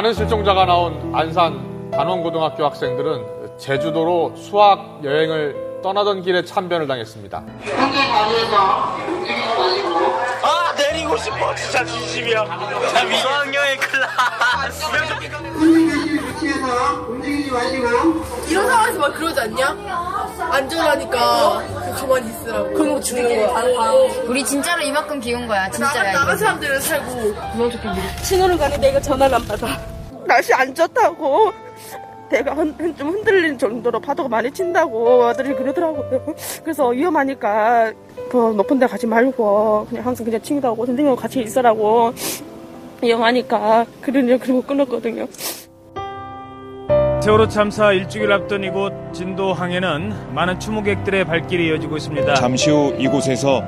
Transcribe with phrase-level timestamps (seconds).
[0.00, 7.44] 많은 실종자가 나온 안산 단원고등학교 학생들은 제주도로 수학 여행을 떠나던 길에 참변을 당했습니다.
[10.42, 14.84] 아 내리고 싶어 진짜 진심이야 나 수학여행 클라스
[15.58, 19.76] 움직이지 마시고 이런 상황에서 막 그러지 않냐?
[20.40, 21.62] 안전하니까
[21.96, 22.72] 가만히 있으라고.
[22.74, 23.92] 그런 거 주는 거야.
[24.26, 25.70] 우리 진짜로 이만큼 기운 거야.
[25.70, 26.12] 진짜야.
[26.12, 26.36] 나간 이거.
[26.36, 27.34] 사람들은 살고.
[28.22, 29.66] 신호를 가는데 이거 전화를 안 받아.
[30.26, 31.52] 날씨 안 좋다고.
[32.30, 36.34] 배가 흔, 흔- 좀 흔들리는 정도로 파도가 많이 친다고 아들이 그러더라고요.
[36.62, 37.92] 그래서 위험하니까
[38.30, 42.12] 더 높은 데 가지 말고 그냥 항상 그냥 친구하고 선생님하고 같이 있으라고
[43.02, 45.26] 위험하니까 그러냐 그리고 끊었거든요.
[47.20, 52.34] 세월호 참사 일주일 앞둔 이곳 진도항에는 많은 추모객들의 발길이 이어지고 있습니다.
[52.34, 53.62] 잠시 후 이곳에서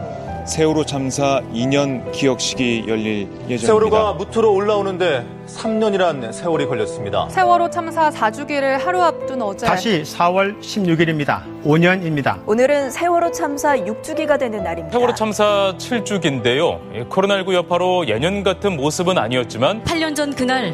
[0.47, 3.67] 세월호 참사 2년 기억식이 열릴 예정입니다.
[3.67, 7.29] 세월호가 무트로 올라오는데 3년이란 세월이 걸렸습니다.
[7.29, 11.43] 세월호 참사 4주기를 하루 앞둔 어제 다시 4월 16일입니다.
[11.65, 12.39] 5년입니다.
[12.47, 14.97] 오늘은 세월호 참사 6주기가 되는 날입니다.
[14.97, 17.09] 세월호 참사 7주기인데요.
[17.11, 20.73] 코로나19 여파로 예년 같은 모습은 아니었지만 8년 전 그날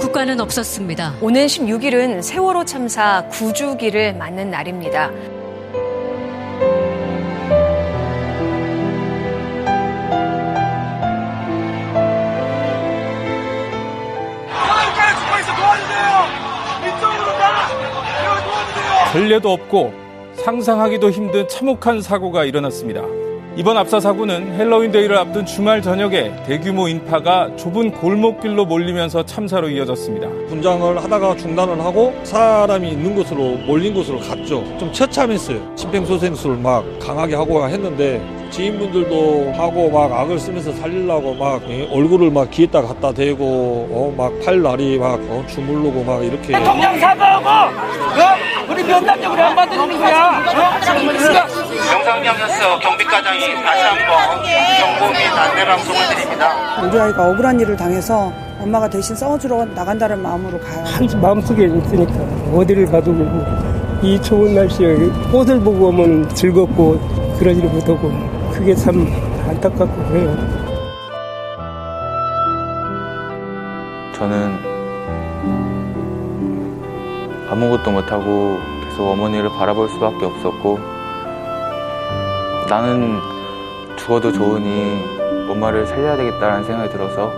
[0.00, 1.16] 국가는 없었습니다.
[1.20, 5.10] 오는 16일은 세월호 참사 9주기를 맞는 날입니다.
[19.12, 19.92] 전례도 없고
[20.34, 23.19] 상상하기도 힘든 참혹한 사고가 일어났습니다.
[23.60, 30.30] 이번 압사 사고는 헬로윈 데이를 앞둔 주말 저녁에 대규모 인파가 좁은 골목길로 몰리면서 참사로 이어졌습니다.
[30.48, 34.64] 분장을 하다가 중단을 하고 사람이 있는 곳으로 몰린 곳으로 갔죠.
[34.78, 35.76] 좀 처참했어요.
[35.76, 42.50] 심폐소생술 막 강하게 하고 했는데 지인분들도 하고 막 악을 쓰면서 살리려고 막 예, 얼굴을 막
[42.50, 48.49] 귀에다 갖다 대고 어, 막 팔다리 막 어, 주물르고 막 이렇게 대통령 사과하고 어?
[48.70, 50.42] 우리 면담력을 안 받는 거야
[51.92, 54.42] 영상경연서 경비과장이 다시 한번
[54.78, 56.80] 경고 및 안내 방송을 드립니다.
[56.82, 60.84] 우리 아이가 억울한 일을 당해서 엄마가 대신 싸워주러 나간다는 마음으로 가요.
[60.84, 62.12] 한 마음속에 있으니까
[62.54, 63.12] 어디를 가도
[64.02, 64.94] 이 좋은 날씨에
[65.32, 66.98] 꽃을 보고 오면 즐겁고
[67.38, 68.10] 그러지를 못하고
[68.52, 69.06] 그게 참
[69.48, 70.36] 안타깝고 그래요.
[74.14, 74.69] 저는
[77.50, 80.78] 아무것도 못하고 계속 어머니를 바라볼 수밖에 없었고
[82.68, 83.18] 나는
[83.96, 85.04] 죽어도 좋으니
[85.50, 87.32] 엄마를 살려야 되겠다는 생각이 들어서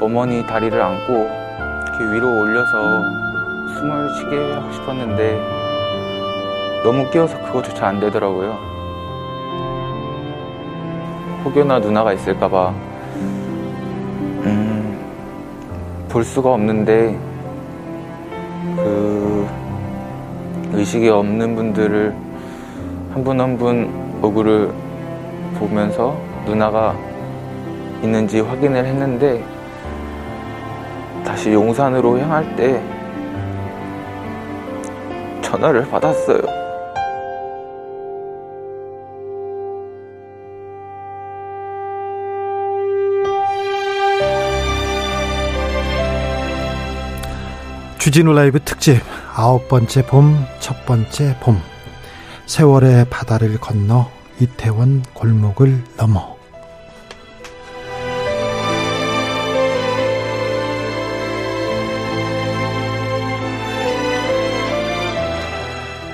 [0.00, 3.02] 어머니 다리를 안고 이렇게 위로 올려서
[3.76, 5.38] 숨을 쉬게 하고 싶었는데
[6.82, 8.56] 너무 끼어서 그거조차 안 되더라고요.
[11.44, 12.70] 혹여나 누나가 있을까봐
[14.44, 14.77] 음,
[16.08, 17.18] 볼 수가 없는데
[18.76, 19.46] 그
[20.72, 22.14] 의식이 없는 분들을
[23.12, 24.70] 한 분 한 분 얼굴을
[25.58, 26.16] 보면서
[26.46, 26.94] 누나가
[28.02, 29.42] 있는지 확인을 했는데
[31.24, 32.80] 다시 용산으로 향할 때
[35.42, 36.67] 전화를 받았어요.
[47.98, 49.02] 주진우 라이브 특집
[49.34, 51.60] 아홉 번째 봄, 첫 번째 봄.
[52.46, 56.36] 세월의 바다를 건너 이태원 골목을 넘어.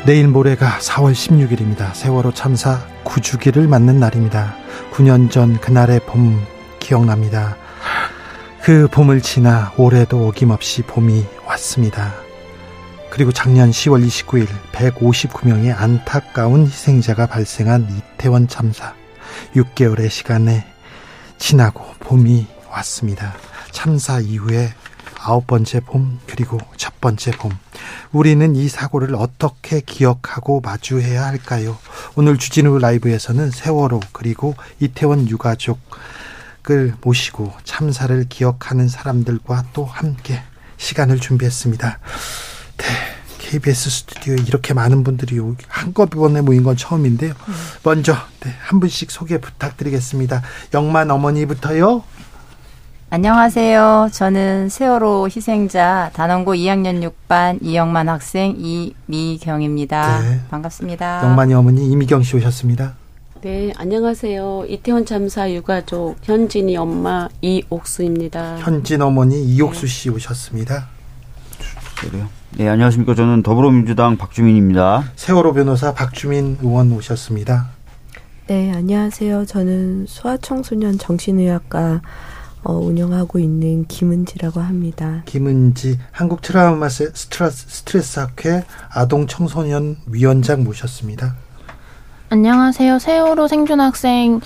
[0.06, 1.94] 내일 모레가 4월 16일입니다.
[1.94, 4.56] 세월호 참사 9주기를 맞는 날입니다.
[4.90, 6.42] 9년 전 그날의 봄
[6.80, 7.56] 기억납니다.
[8.62, 12.12] 그 봄을 지나 올해도 어김없이 봄이 왔습니다.
[13.10, 18.94] 그리고 작년 10월 29일 159명의 안타까운 희생자가 발생한 이태원 참사
[19.54, 20.66] 6개월의 시간에
[21.38, 23.34] 지나고 봄이 왔습니다.
[23.70, 24.72] 참사 이후에
[25.20, 27.52] 아홉 번째 봄 그리고 첫 번째 봄
[28.12, 31.78] 우리는 이 사고를 어떻게 기억하고 마주해야 할까요?
[32.16, 35.78] 오늘 주진우 라이브에서는 세월호 그리고 이태원 유가족
[36.64, 40.42] 유가족을 모시고 참사를 기억하는 사람들과 또 함께
[40.84, 41.98] 시간을 준비했습니다.
[42.76, 42.84] 네.
[43.38, 45.38] KBS 스튜디오에 이렇게 많은 분들이
[45.68, 47.34] 한꺼번에 모인 건 처음인데요.
[47.82, 50.42] 먼저 네, 한 분씩 소개 부탁드리겠습니다.
[50.72, 52.02] 영만 어머니부터요.
[53.10, 54.08] 안녕하세요.
[54.12, 60.20] 저는 세월호 희생자 단원고 2학년 6반 이영만 학생 이미경입니다.
[60.20, 60.40] 네.
[60.50, 61.22] 반갑습니다.
[61.24, 62.94] 영만이 어머니 이미경 씨 오셨습니다.
[63.44, 64.64] 네, 안녕하세요.
[64.70, 68.56] 이태원 참사 유가족 현진이 엄마 이옥수입니다.
[68.60, 70.88] 현진 어머니 이옥수 씨 오셨습니다.
[72.00, 72.26] 그래요.
[72.56, 73.14] 네, 안녕하십니까.
[73.14, 75.12] 저는 더불어민주당 박주민입니다.
[75.16, 77.68] 세월호 변호사 박주민 의원 오셨습니다.
[78.46, 79.44] 네, 안녕하세요.
[79.44, 82.00] 저는 소아청소년 정신의학과
[82.62, 85.22] 어, 운영하고 있는 김은지라고 합니다.
[85.26, 91.43] 김은지 한국 트라우마 스트레스, 스트레스 학회 아동 청소년 위원장 모셨습니다.
[92.30, 92.98] 안녕하세요.
[92.98, 94.40] 세월호 생존 학생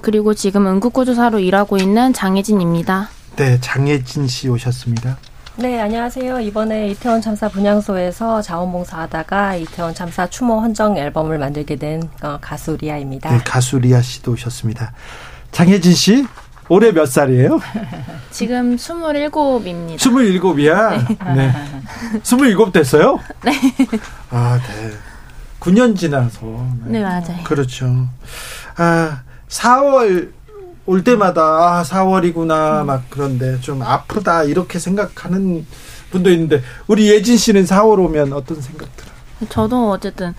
[0.00, 3.08] 그리고 지금 응급구조사로 일하고 있는 장혜진입니다.
[3.36, 5.18] 네, 장혜진 씨 오셨습니다.
[5.56, 6.40] 네, 안녕하세요.
[6.40, 13.30] 이번에 이태원 참사 분향소에서 자원봉사하다가 이태원 참사 추모 헌정 앨범을 만들게 된 어, 가수 리아입니다.
[13.30, 14.92] 네, 가수 리아 씨도 오셨습니다.
[15.52, 16.24] 장혜진 씨,
[16.68, 17.60] 올해 몇 살이에요?
[18.30, 19.96] 지금 27입니다.
[19.98, 21.18] 27이야?
[21.34, 21.52] 네.
[21.52, 22.20] 네.
[22.22, 23.18] 27 됐어요?
[23.44, 23.52] 네.
[24.30, 24.90] 아, 네.
[25.60, 26.40] 9년 지나서.
[26.86, 27.44] 네, 네 맞아요.
[27.44, 28.08] 그렇죠.
[28.76, 30.32] 아, 4월
[30.86, 31.42] 올 때마다
[31.78, 32.86] 아, 4월이구나 음.
[32.86, 35.66] 막 그런데 좀 아프다 이렇게 생각하는
[36.10, 39.14] 분도 있는데 우리 예진 씨는 4월 오면 어떤 생각 들어요?
[39.48, 40.34] 저도 어쨌든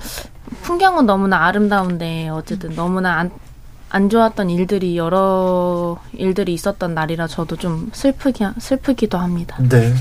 [0.63, 3.31] 풍경은 너무나 아름다운데 어쨌든 너무나 안,
[3.89, 9.57] 안 좋았던 일들이 여러 일들이 있었던 날이라 저도 좀 슬프기 슬프기도 합니다.
[9.69, 9.93] 네.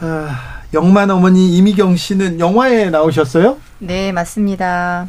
[0.00, 3.56] 아, 영만 어머니 이미경 씨는 영화에 나오셨어요?
[3.78, 5.08] 네, 맞습니다.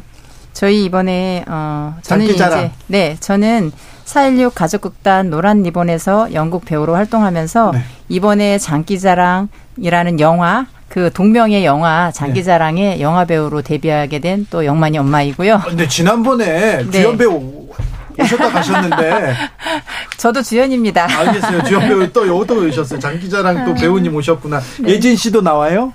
[0.52, 3.72] 저희 이번에 어 저는 이제 네, 저는
[4.04, 7.80] 4.16 가족극단 노란 리본에서 영국 배우로 활동하면서 네.
[8.08, 13.00] 이번에 장기자랑이라는 영화 그 동명의 영화 장기자랑의 네.
[13.00, 15.62] 영화 배우로 데뷔하게 된 또 영만이 엄마이고요.
[15.64, 16.90] 근데 지난번에 네.
[16.90, 17.68] 주연 배우
[18.18, 19.34] 오셨다 가셨는데.
[20.16, 21.06] 저도 주연입니다.
[21.18, 21.62] 알겠어요.
[21.64, 22.98] 주연 배우 또 여기도 오셨어요.
[22.98, 24.60] 장 기자랑 또 배우님 오셨구나.
[24.80, 24.90] 네.
[24.90, 25.92] 예진 씨도 나와요?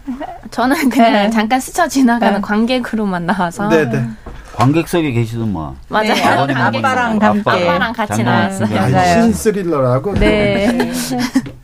[0.52, 1.30] 저는 그냥 네.
[1.30, 2.42] 잠깐 스쳐 지나가는 네.
[2.42, 3.68] 관객으로만 나와서.
[3.70, 3.92] 네네.
[3.92, 4.08] 네.
[4.56, 5.76] 관객석에 계시던만.
[5.88, 6.46] 맞아요.
[6.46, 7.50] 네, 아빠랑 함께.
[7.50, 8.68] 아빠랑 같이 나왔어요.
[8.70, 9.22] 맞아요.
[9.22, 10.14] 신스릴러라고.
[10.16, 10.92] 네.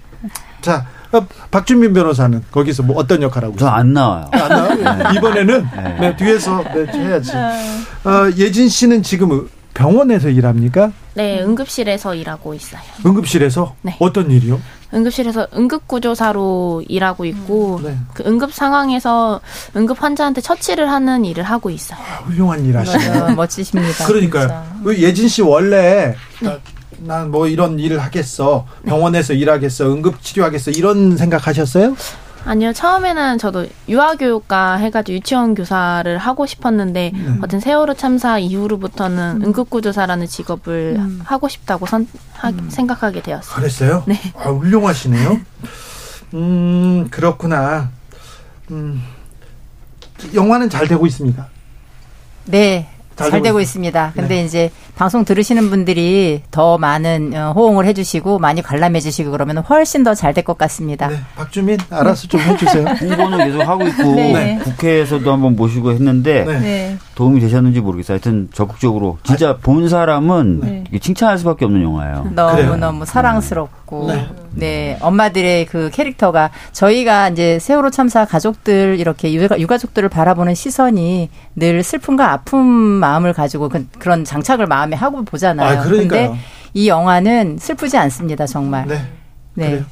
[0.61, 3.55] 자, 어, 박준민 변호사는 거기서 뭐 어떤 역할 하고?
[3.57, 4.27] 저안 나와요.
[4.31, 4.75] 안 나와요?
[4.75, 5.17] 네.
[5.17, 5.97] 이번에는 네.
[5.99, 7.31] 네, 뒤에서 네, 해야지.
[7.35, 10.91] 어, 예진 씨는 지금 병원에서 일합니까?
[11.13, 12.81] 네, 응급실에서 일하고 있어요.
[13.05, 13.75] 응급실에서?
[13.83, 13.95] 네.
[13.99, 14.59] 어떤 일이요?
[14.93, 17.97] 응급실에서 응급구조사로 일하고 있고 음, 네.
[18.13, 19.41] 그 응급 상황에서
[19.75, 21.99] 응급 환자한테 처치를 하는 일을 하고 있어요.
[21.99, 23.35] 아, 훌륭한 일 하시네요.
[23.35, 24.05] 멋지십니다.
[24.05, 24.63] 그러니까요.
[24.97, 26.59] 예진 씨 원래 네.
[26.99, 28.65] 난뭐 이런 일을 하겠어.
[28.85, 29.91] 병원에서 일하겠어.
[29.91, 30.71] 응급치료하겠어.
[30.71, 31.95] 이런 생각하셨어요?
[32.45, 37.39] 아니요, 처음에는 저도 유아교육과 해가지고 유치원 교사를 하고 싶었는데, 음.
[37.43, 39.45] 어떤 세월호 참사 이후로부터는 음.
[39.47, 41.21] 응급구조사라는 직업을 음.
[41.23, 42.69] 하고 싶다고 선, 하, 음.
[42.69, 43.55] 생각하게 되었어요.
[43.55, 44.03] 그랬어요?
[44.05, 44.19] 네.
[44.37, 45.41] 아, 훌륭하시네요.
[46.35, 47.89] 음, 그렇구나.
[48.71, 49.03] 음,
[50.33, 51.47] 영화는 잘 되고 있습니까?
[52.45, 54.11] 네, 잘, 잘 되고, 있습니다.
[54.13, 54.45] 근데 네.
[54.45, 60.13] 이제 방송 들으시는 분들이 더 많은 어, 호응을 해주시고 많이 관람해 주시고 그러면 훨씬 더
[60.15, 61.07] 잘 될 것 같습니다.
[61.07, 61.17] 네.
[61.35, 62.85] 박주민 알아서 좀 해주세요.
[63.01, 64.59] 홍보는 계속 하고 있고 네.
[64.63, 66.59] 국회에서도 한번 모시고 했는데 네.
[66.59, 66.97] 네.
[67.15, 68.15] 도움이 되셨는지 모르겠어요.
[68.15, 70.59] 하여튼 적극적으로 진짜 아, 본 사람은
[70.91, 70.99] 네.
[70.99, 72.31] 칭찬할 수밖에 없는 영화예요.
[72.35, 74.11] 너무 너무 사랑스럽고
[74.53, 74.97] 네.
[75.01, 82.31] 엄마들의 그 캐릭터가 저희가 이제 세월호 참사 가족들 이렇게 유가, 유가족들을 바라보는 시선이 늘 슬픔과
[82.31, 85.79] 아픔 마음을 가지고 그, 런 장착을 마음 에 하고 보잖아요.
[85.79, 86.31] 아, 그런데
[86.73, 88.87] 이 영화는 슬프지 않습니다, 정말.
[88.87, 89.01] 네.
[89.53, 89.65] 네.
[89.69, 89.85] 그래요.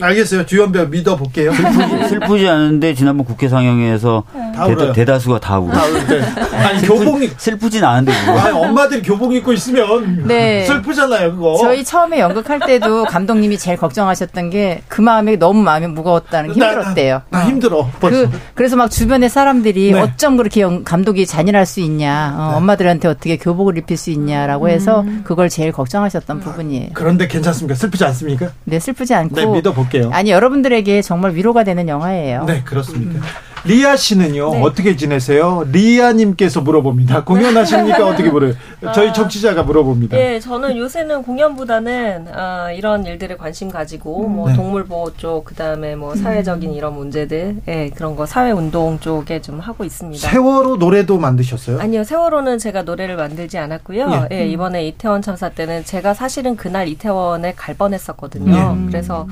[0.00, 0.46] 알겠어요.
[0.46, 1.52] 주연 배우 믿어볼게요.
[1.52, 4.92] 슬프지, 슬프지 않은데 지난번 국회 상영에서 네.
[4.92, 5.72] 대다, 수가다 울어.
[5.72, 6.22] 다 네.
[6.64, 8.38] 아니 슬프, 교복 슬프진 않은데 그거.
[8.38, 10.64] 아니, 엄마들이 교복 입고 있으면 네.
[10.66, 11.56] 슬프잖아요, 그거.
[11.60, 17.22] 저희 처음에 연극할 때도 감독님이 제일 걱정하셨던 게 그 마음이 너무 마음이 무거웠다는 게 힘들었대요.
[17.30, 17.88] 나, 나 힘들어.
[18.00, 20.00] 그, 그래서 막 주변의 사람들이 네.
[20.00, 22.56] 어쩜 그렇게 영, 감독이 잔인할 수 있냐, 어, 네.
[22.56, 25.22] 엄마들한테 어떻게 교복을 입힐 수 있냐라고 해서 음.
[25.24, 26.90] 그걸 제일 걱정하셨던 부분이에요.
[26.94, 27.74] 그런데 괜찮습니까?
[27.74, 28.50] 슬프지 않습니까?
[28.64, 29.34] 네, 슬프지 않고.
[29.36, 29.87] 네, 믿어볼게요.
[29.88, 30.10] 볼게요.
[30.12, 32.44] 아니 여러분들에게 정말 위로가 되는 영화예요.
[32.44, 33.18] 네, 그렇습니까?
[33.18, 33.22] 음.
[33.64, 34.62] 리아 씨는요 네.
[34.62, 35.64] 어떻게 지내세요?
[35.70, 37.24] 리아님께서 물어봅니다.
[37.26, 38.06] 공연하십니까?
[38.06, 38.54] 어떻게 물어요?
[38.94, 40.16] 저희 청취자가 물어봅니다.
[40.16, 44.54] 예, 저는 요새는 공연보다는 어, 이런 일들에 관심 가지고 뭐 네.
[44.54, 49.58] 동물 보호 쪽, 그다음에 뭐 사회적인 이런 문제들, 예, 그런 거 사회 운동 쪽에 좀
[49.58, 50.30] 하고 있습니다.
[50.30, 51.80] 세월호 노래도 만드셨어요?
[51.80, 54.28] 아니요, 세월호는 제가 노래를 만들지 않았고요.
[54.30, 58.76] 예, 예 이번에 이태원 참사 때는 제가 사실은 그날 이태원에 갈 뻔했었거든요.
[58.82, 58.86] 예.
[58.86, 59.26] 그래서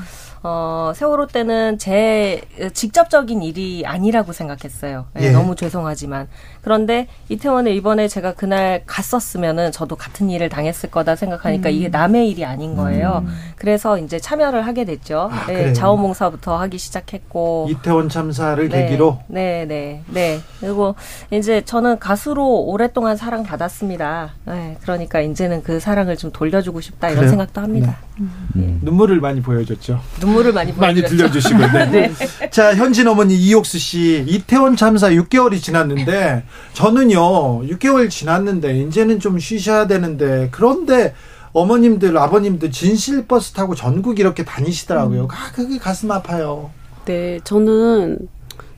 [0.49, 2.41] 어, 세월호 때는 제
[2.73, 5.07] 직접적인 일이 아니라고 생각했어요.
[5.15, 5.31] 네, 예.
[5.33, 6.29] 너무 죄송하지만.
[6.61, 11.75] 그런데 이태원에 이번에 제가 그날 갔었으면은 저도 같은 일을 당했을 거다 생각하니까 음.
[11.75, 13.25] 이게 남의 일이 아닌 거예요.
[13.27, 13.37] 음.
[13.57, 15.31] 그래서 이제 참여를 하게 됐죠.
[15.33, 17.67] 아, 네, 자원봉사부터 하기 시작했고.
[17.69, 19.19] 이태원 참사를 네, 계기로?
[19.27, 20.39] 네, 네, 네.
[20.61, 20.95] 그리고
[21.33, 24.35] 이제 저는 가수로 오랫동안 사랑받았습니다.
[24.45, 27.31] 네, 그러니까 이제는 그 사랑을 좀 돌려주고 싶다 이런 그래요?
[27.31, 27.99] 생각도 합니다.
[28.19, 28.27] 네.
[28.57, 28.81] 음.
[28.83, 30.01] 눈물을 많이 보여줬죠.
[30.21, 31.59] 눈물 을 많이 많이 들려주시고.
[31.59, 31.87] 네.
[32.11, 32.51] 네.
[32.51, 39.87] 자 현진 어머니 이옥수 씨 이태원 참사 6개월이 지났는데 저는요 6개월 지났는데 이제는 좀 쉬셔야
[39.87, 41.15] 되는데 그런데
[41.53, 45.23] 어머님들 아버님들 진실 버스 타고 전국 이렇게 다니시더라고요.
[45.23, 45.29] 음.
[45.31, 46.71] 아 그게 가슴 아파요.
[47.07, 48.19] 네 저는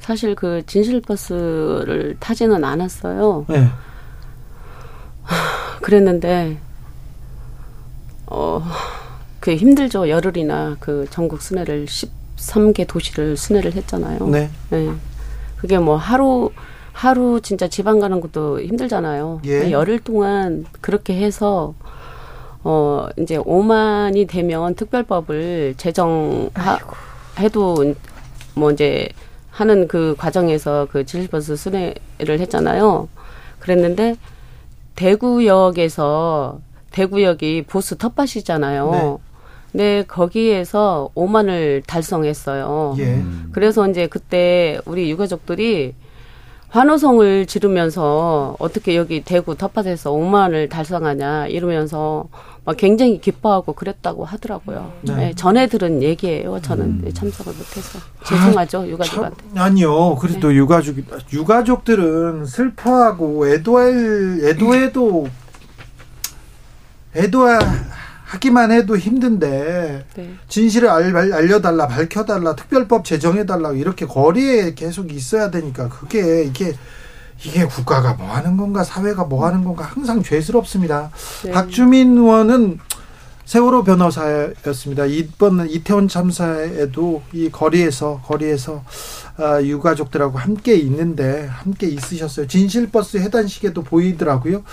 [0.00, 3.46] 사실 그 진실 버스를 타지는 않았어요.
[3.48, 3.68] 네.
[5.82, 6.58] 그랬는데
[8.26, 8.62] 어.
[9.40, 10.08] 그 힘들죠.
[10.08, 14.26] 열흘이나 그 전국 순회를 13개 도시를 순회를 했잖아요.
[14.28, 14.50] 네.
[14.70, 14.92] 네.
[15.56, 16.50] 그게 뭐 하루
[16.92, 19.42] 하루 진짜 지방 가는 것도 힘들잖아요.
[19.44, 19.70] 예.
[19.70, 21.74] 열흘 동안 그렇게 해서
[22.64, 26.50] 어 이제 5만이 되면 특별법을 제정
[27.38, 27.94] 해도
[28.54, 29.08] 뭐 이제
[29.50, 33.08] 하는 그 과정에서 그 지실버스 순회를 했잖아요.
[33.60, 34.16] 그랬는데
[34.96, 36.58] 대구역에서
[36.90, 38.90] 대구역이 보수 텃밭이잖아요.
[38.90, 39.16] 네.
[39.72, 42.96] 네, 거기에서 5만을 달성했어요.
[42.98, 43.22] 예.
[43.52, 45.94] 그래서 이제 그때 우리 유가족들이
[46.70, 52.26] 환호성을 지르면서 어떻게 여기 대구 텃밭에서 5만을 달성하냐 이러면서
[52.64, 54.92] 막 굉장히 기뻐하고 그랬다고 하더라고요.
[55.00, 55.14] 네.
[55.16, 56.60] 네, 전에 들은 얘기예요.
[56.60, 57.10] 저는 음.
[57.14, 59.36] 참석을 못해서 죄송하죠 아, 유가족한테.
[59.54, 60.16] 참, 아니요.
[60.16, 60.56] 그래도 네.
[60.56, 60.96] 유가족
[61.32, 65.28] 유가족들은 슬퍼하고 애도할 애도해도
[67.16, 67.58] 애도할
[68.28, 70.34] 하기만 해도 힘든데 네.
[70.48, 76.74] 진실을 알, 알려달라 밝혀달라 특별법 제정해달라 이렇게 거리에 계속 있어야 되니까 그게 이게
[77.42, 81.10] 이게 국가가 뭐 하는 건가 사회가 뭐 하는 건가 항상 죄스럽습니다.
[81.44, 81.52] 네.
[81.52, 82.80] 박주민 의원은
[83.46, 85.06] 세월호 변호사였습니다.
[85.06, 88.84] 이번 이태원 참사에도 이 거리에서 거리에서
[89.38, 92.46] 아, 유가족들하고 함께 있는데 함께 있으셨어요.
[92.46, 94.64] 진실버스 해단식에도 보이더라고요.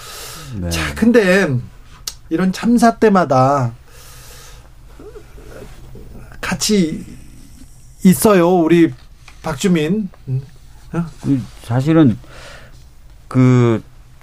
[0.60, 0.70] 네.
[0.70, 1.48] 자, 근데
[2.30, 3.74] 이런 참사 때마다
[6.42, 7.06] 같이
[8.04, 8.56] 있어요.
[8.56, 8.92] 우리
[9.42, 10.10] 박주민.
[10.94, 11.06] 어?
[11.64, 12.18] 사실은
[13.28, 13.82] 그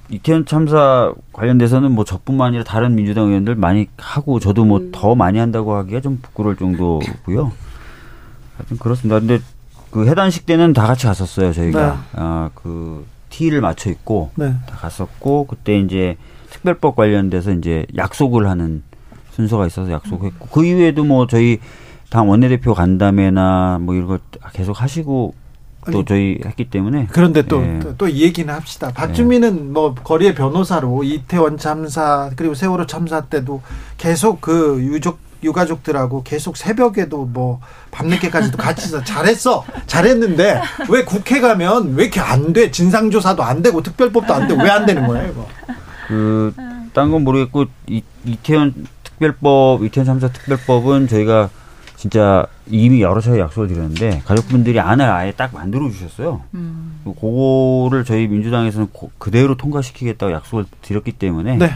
[0.09, 5.19] 이태원 참사 관련돼서는 뭐 저뿐만 아니라 다른 민주당 의원들 많이 하고 저도 뭐더 음.
[5.19, 7.53] 많이 한다고 하기가 좀 부끄러울 정도고요.
[8.57, 9.19] 하여튼 그렇습니다.
[9.19, 9.41] 근데
[9.91, 11.53] 그 해단식 때는 다 같이 갔었어요.
[11.53, 12.21] 저희가 네.
[12.21, 14.55] 아그 티를 맞춰 입고 네.
[14.67, 16.17] 다 갔었고 그때 이제
[16.53, 18.83] 특별법 관련돼서 이제 약속을 하는
[19.33, 21.59] 순서가 있어서 약속했고 그 이후에도 뭐 저희
[22.11, 24.19] 당 원내대표 간담회나 뭐 이런 걸
[24.53, 25.35] 계속 하시고
[25.91, 27.61] 또 아니, 저희 했기 때문에 그런데 또
[27.99, 28.27] 또이 예.
[28.27, 28.93] 얘기는 합시다.
[28.95, 29.61] 박주민은 예.
[29.63, 33.63] 뭐 거리의 변호사로 이태원 참사 그리고 세월호 참사 때도
[33.97, 37.59] 계속 그 유족 유가족들하고 계속 새벽에도 뭐
[37.91, 43.83] 밤늦게까지도 같이 서 잘했어 잘했는데 왜 국회 가면 왜 이렇게 안 돼 진상조사도 안 되고
[43.83, 45.49] 특별법도 안 되고 왜 안 되는 거예요 이거
[46.09, 46.53] 그
[46.93, 51.49] 딴 건 모르겠고 이, 이태원 특별법 이태원 참사 특별법은 저희가
[51.97, 56.43] 진짜 이미 여러 차례 약속을 드렸는데 가족분들이 안을 아예 딱 만들어 주셨어요.
[56.55, 57.01] 음.
[57.05, 61.71] 그거를 저희 민주당에서는 그대로 통과시키겠다고 약속을 드렸기 때문에 네.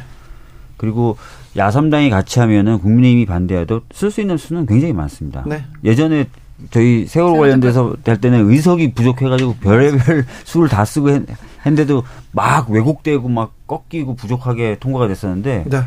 [0.77, 1.17] 그리고
[1.57, 5.45] 야삼당이 같이 하면은 국민의힘이 반대해도 쓸 수 있는 수는 굉장히 많습니다.
[5.47, 5.65] 네.
[5.85, 6.27] 예전에
[6.71, 11.23] 저희 세월호 관련돼서 될 때는 의석이 부족해가지고 별의별 수를 다 쓰고 했,
[11.67, 15.83] 했는데도 막 왜곡되고 막 꺾이고 부족하게 통과가 됐었는데 네.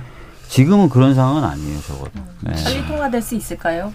[0.47, 2.11] 지금은 그런 상황은 아니에요, 적어도.
[2.41, 2.53] 네.
[2.63, 3.93] 빨리 통과될 수 있을까요?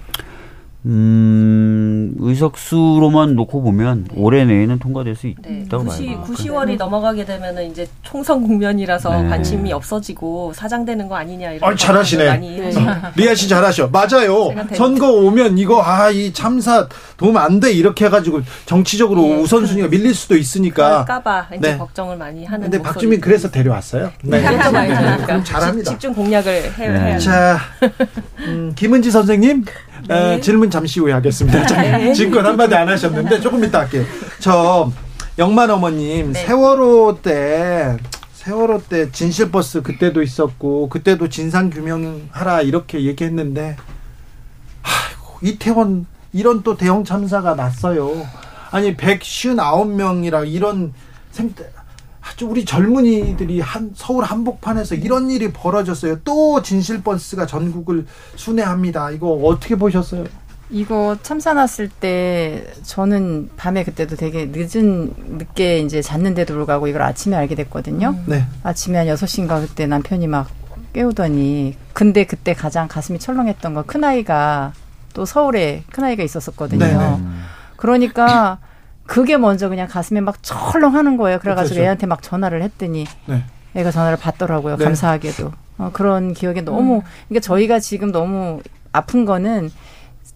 [0.87, 4.15] 음, 의석수로만 놓고 보면 네.
[4.17, 5.63] 올해 내에는 통과될 수 네.
[5.65, 6.23] 있다고 봐요.
[6.27, 9.29] 9, 10월이 넘어가게 되면 은 이제 총선 국면이라서 네.
[9.29, 11.73] 관심이 없어지고 사장되는 거 아니냐 이런.
[11.73, 12.27] 아, 잘하시네.
[12.29, 12.71] 많이 네.
[13.17, 13.89] 리아 씨 잘하셔.
[13.89, 14.51] 맞아요.
[14.75, 16.87] 선거 오면 이거 아 이 참사
[17.17, 19.37] 도움 안 돼 이렇게 해가지고 정치적으로 네.
[19.41, 21.05] 우선순위가 밀릴 수도 있으니까.
[21.07, 21.79] 까봐 이제 네.
[21.79, 22.69] 걱정을 많이 하는.
[22.71, 24.11] 근데 박주민 그래서 데려왔어요.
[24.23, 24.43] 네.
[25.25, 25.91] 그럼 잘합니다.
[25.93, 27.59] 집중 공략을 해, 해야 자,
[28.47, 29.65] 음, 김은지 선생님.
[30.09, 30.35] 네.
[30.35, 31.65] 에, 질문 잠시 후에 하겠습니다.
[31.67, 32.13] 네.
[32.13, 34.05] 지금껏 한마디 안 하셨는데 조금 이따 할게요.
[34.39, 34.93] 저
[35.39, 36.45] 영만 어머님 네.
[36.47, 37.97] 세월호 때
[38.35, 43.77] 세월호 때 진실버스 그때도 있었고 그때도 진상 규명하라 이렇게 얘기했는데
[44.83, 48.27] 아이고 이태원 이런 또 대형 참사가 났어요.
[48.71, 50.93] 아니 159명이라 이런
[51.31, 51.55] 생
[52.35, 56.19] 아주 우리 젊은이들이 한 서울 한복판에서 이런 일이 벌어졌어요.
[56.25, 59.13] 또 진실 버스가 전국을 순회합니다.
[59.13, 60.25] 이거 어떻게 보셨어요?
[60.71, 67.37] 이거 참사 났을 때 저는 밤에 그때도 되게 늦은 늦게 이제 잤는데도 불구하고 이걸 아침에
[67.37, 68.09] 알게 됐거든요.
[68.09, 68.25] 음.
[68.27, 68.45] 네.
[68.65, 70.49] 아침에 한 6시인가 그때 남편이 막
[70.93, 74.73] 깨우더니 근데 그때 가장 가슴이 철렁했던 건 큰아이가
[75.13, 76.85] 또 서울에 큰아이가 있었었거든요.
[76.85, 77.19] 네네.
[77.77, 78.59] 그러니까
[79.07, 81.39] 그게 먼저 그냥 가슴에 막 철렁하는 거예요.
[81.39, 81.85] 그래가지고 그렇죠.
[81.85, 83.45] 애한테 막 전화를 했더니 네.
[83.75, 84.77] 애가 전화를 받더라고요.
[84.77, 84.85] 네.
[84.85, 85.53] 감사하게도.
[85.79, 87.01] 어, 그런 기억에 너무, 음.
[87.29, 88.61] 그러니까 저희가 지금 너무
[88.93, 89.71] 아픈 거는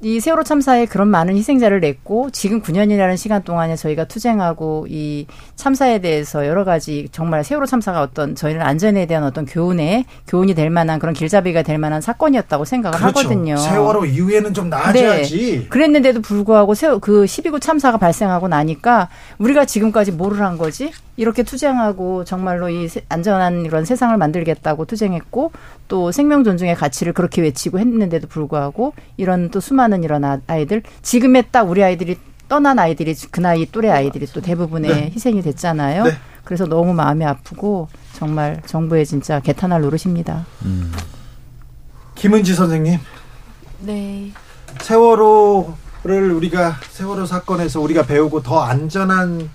[0.01, 5.27] 이 세월호 참사에 그런 많은 희생자를 냈고 지금 9년이라는 시간 동안에 저희가 투쟁하고 이
[5.57, 10.71] 참사에 대해서 여러 가지 정말 세월호 참사가 어떤 저희는 안전에 대한 어떤 교훈에 교훈이 될
[10.71, 13.19] 만한 그런 길잡이가 될 만한 사건이었다고 생각을 그렇죠.
[13.19, 13.57] 하거든요.
[13.57, 15.59] 세월호 이후에는 좀 나아져야지.
[15.63, 15.67] 네.
[15.69, 20.93] 그랬는데도 불구하고 세월 그12구 참사가 발생하고 나니까 우리가 지금까지 뭐를 한 거지?
[21.19, 25.51] 이렇게 투쟁하고 정말로 이 안전한 이런 세상을 만들겠다고 투쟁했고
[25.89, 31.43] 또 생명 존중의 가치를 그렇게 외치고 했는데도 불구하고 이런 또 수많은 이런 아, 아이들 지금에
[31.51, 32.17] 딱 우리 아이들이
[32.49, 35.11] 떠난 아이들이 그 나이 또래 아이들이 또 대부분의 네.
[35.13, 36.05] 희생이 됐잖아요.
[36.05, 36.13] 네.
[36.45, 40.47] 그래서 너무 마음이 아프고 정말 정부에 진짜 개탄할 노릇입니다.
[40.67, 40.93] 음.
[42.15, 42.97] 김은지 선생님.
[43.81, 44.31] 네.
[44.81, 49.51] 세월호를 우리가 세월호 사건에서 우리가 배우고 더 안전한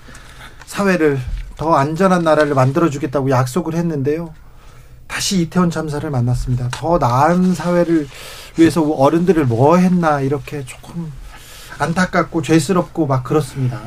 [0.66, 1.20] 사회를
[1.58, 4.34] 더 안전한 나라를 만들어주겠다고 약속을 했는데요.
[5.08, 6.70] 다시 이태원 참사를 만났습니다.
[6.72, 8.08] 더 나은 사회를
[8.58, 11.12] 위해서 어른들을 뭐 했나 이렇게 조금
[11.78, 13.82] 안타깝고 죄스럽고 막 그렇습니다.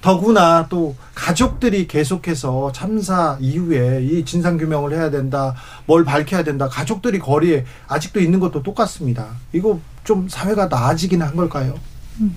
[0.00, 6.68] 더구나 또 가족들이 계속해서 참사 이후에 이 진상 규명을 해야 된다, 뭘 밝혀야 된다.
[6.68, 9.26] 가족들이 거리에 아직도 있는 것도 똑같습니다.
[9.52, 11.74] 이거 좀 사회가 나아지긴 한 걸까요?
[12.20, 12.36] 음.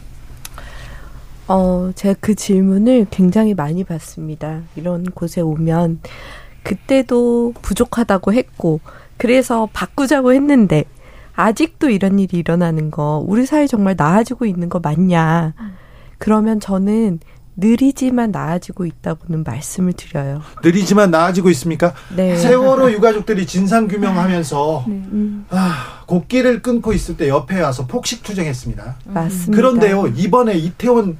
[1.49, 4.61] 어, 제가 그 질문을 굉장히 많이 받습니다.
[4.75, 5.99] 이런 곳에 오면
[6.63, 8.79] 그때도 부족하다고 했고
[9.17, 10.85] 그래서 바꾸자고 했는데
[11.35, 15.53] 아직도 이런 일이 일어나는 거 우리 사회 정말 나아지고 있는 거 맞냐?
[16.19, 17.19] 그러면 저는
[17.55, 20.41] 느리지만 나아지고 있다고는 말씀을 드려요.
[20.63, 21.93] 느리지만 나아지고 있습니까?
[22.15, 22.35] 네.
[22.35, 24.93] 세월호 유가족들이 진상 규명하면서 네.
[24.93, 25.45] 음.
[25.49, 28.97] 아, 곡기를 끊고 있을 때 옆에 와서 폭식 투쟁했습니다.
[29.05, 29.55] 맞습니다.
[29.55, 31.17] 그런데요 이번에 이태원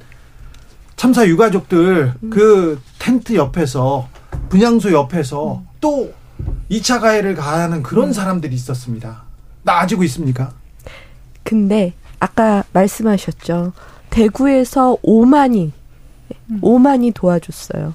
[1.00, 2.28] 참사 유가족들 음.
[2.28, 4.06] 그 텐트 옆에서
[4.50, 5.66] 분향소 옆에서 음.
[5.80, 6.12] 또
[6.70, 8.12] 2차 가해를 가하는 그런 음.
[8.12, 9.22] 사람들이 있었습니다.
[9.62, 10.52] 나아지고 있습니까?
[11.42, 13.72] 근데 아까 말씀하셨죠.
[14.10, 15.70] 대구에서 5만이
[16.50, 16.60] 음.
[16.60, 17.94] 5만이 도와줬어요.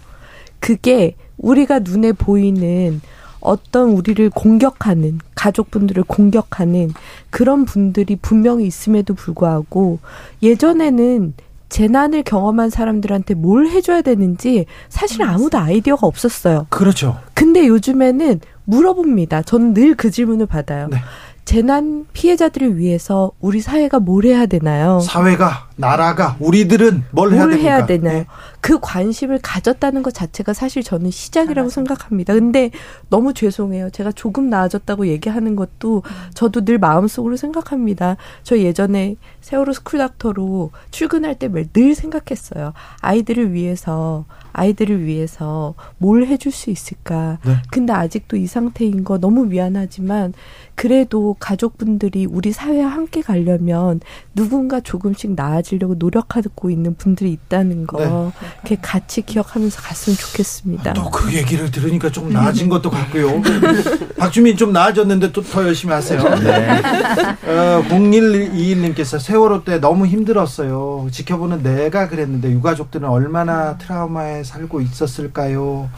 [0.60, 3.02] 그게 우리가 눈에 보이는
[3.40, 6.92] 어떤 우리를 공격하는 가족분들을 공격하는
[7.30, 10.00] 그런 분들이 분명히 있음에도 불구하고
[10.42, 11.36] 예전에는
[11.70, 16.68] 재난을 경험한 사람들한테 뭘 해줘야 되는지 사실 아무도 아이디어가 없었어요.
[16.70, 17.18] 그렇죠.
[17.34, 19.44] 근데 요즘에는 물어봅니다.
[19.44, 20.88] 저는 늘 그 질문을 받아요.
[20.90, 20.98] 네.
[21.46, 25.00] 재난 피해자들을 위해서 우리 사회가 뭘 해야 되나요?
[25.00, 28.20] 사회가 나라가 우리들은 뭘, 뭘 해야, 해야 되나요?
[28.20, 28.26] 네.
[28.62, 32.34] 그 관심을 가졌다는 것 자체가 사실 저는 시작이라고 생각합니다.
[32.34, 32.72] 근데
[33.10, 33.92] 너무 죄송해요.
[33.92, 36.02] 제가 조금 나아졌다고 얘기하는 것도
[36.34, 38.18] 저도 늘 마음속으로 생각합니다.
[38.42, 42.74] 저 예전에 세월호 스쿨닥터로 출근할 때 늘 생각했어요.
[43.02, 47.38] 아이들을 위해서 아이들을 위해서 뭘 해줄 수 있을까.
[47.46, 47.58] 네.
[47.70, 50.34] 근데 아직도 이 상태인 거 너무 미안하지만
[50.76, 54.02] 그래도 가족분들이 우리 사회와 함께 가려면
[54.36, 58.32] 누군가 조금씩 나아지려고 노력하고 있는 분들이 있다는 거
[58.66, 58.78] 네.
[58.82, 60.94] 같이 기억하면서 갔으면 좋겠습니다.
[60.94, 63.42] 또 그 얘기를 들으니까 좀 나아진 것도 같고요.
[64.20, 66.22] 박주민 좀 나아졌는데 또 더 열심히 하세요.
[66.40, 66.70] 네.
[67.48, 71.08] 어, 0121님께서 세월호 때 너무 힘들었어요.
[71.12, 75.90] 지켜보는 내가 그랬는데 유가족들은 얼마나 트라우마에 살고 있었을까요?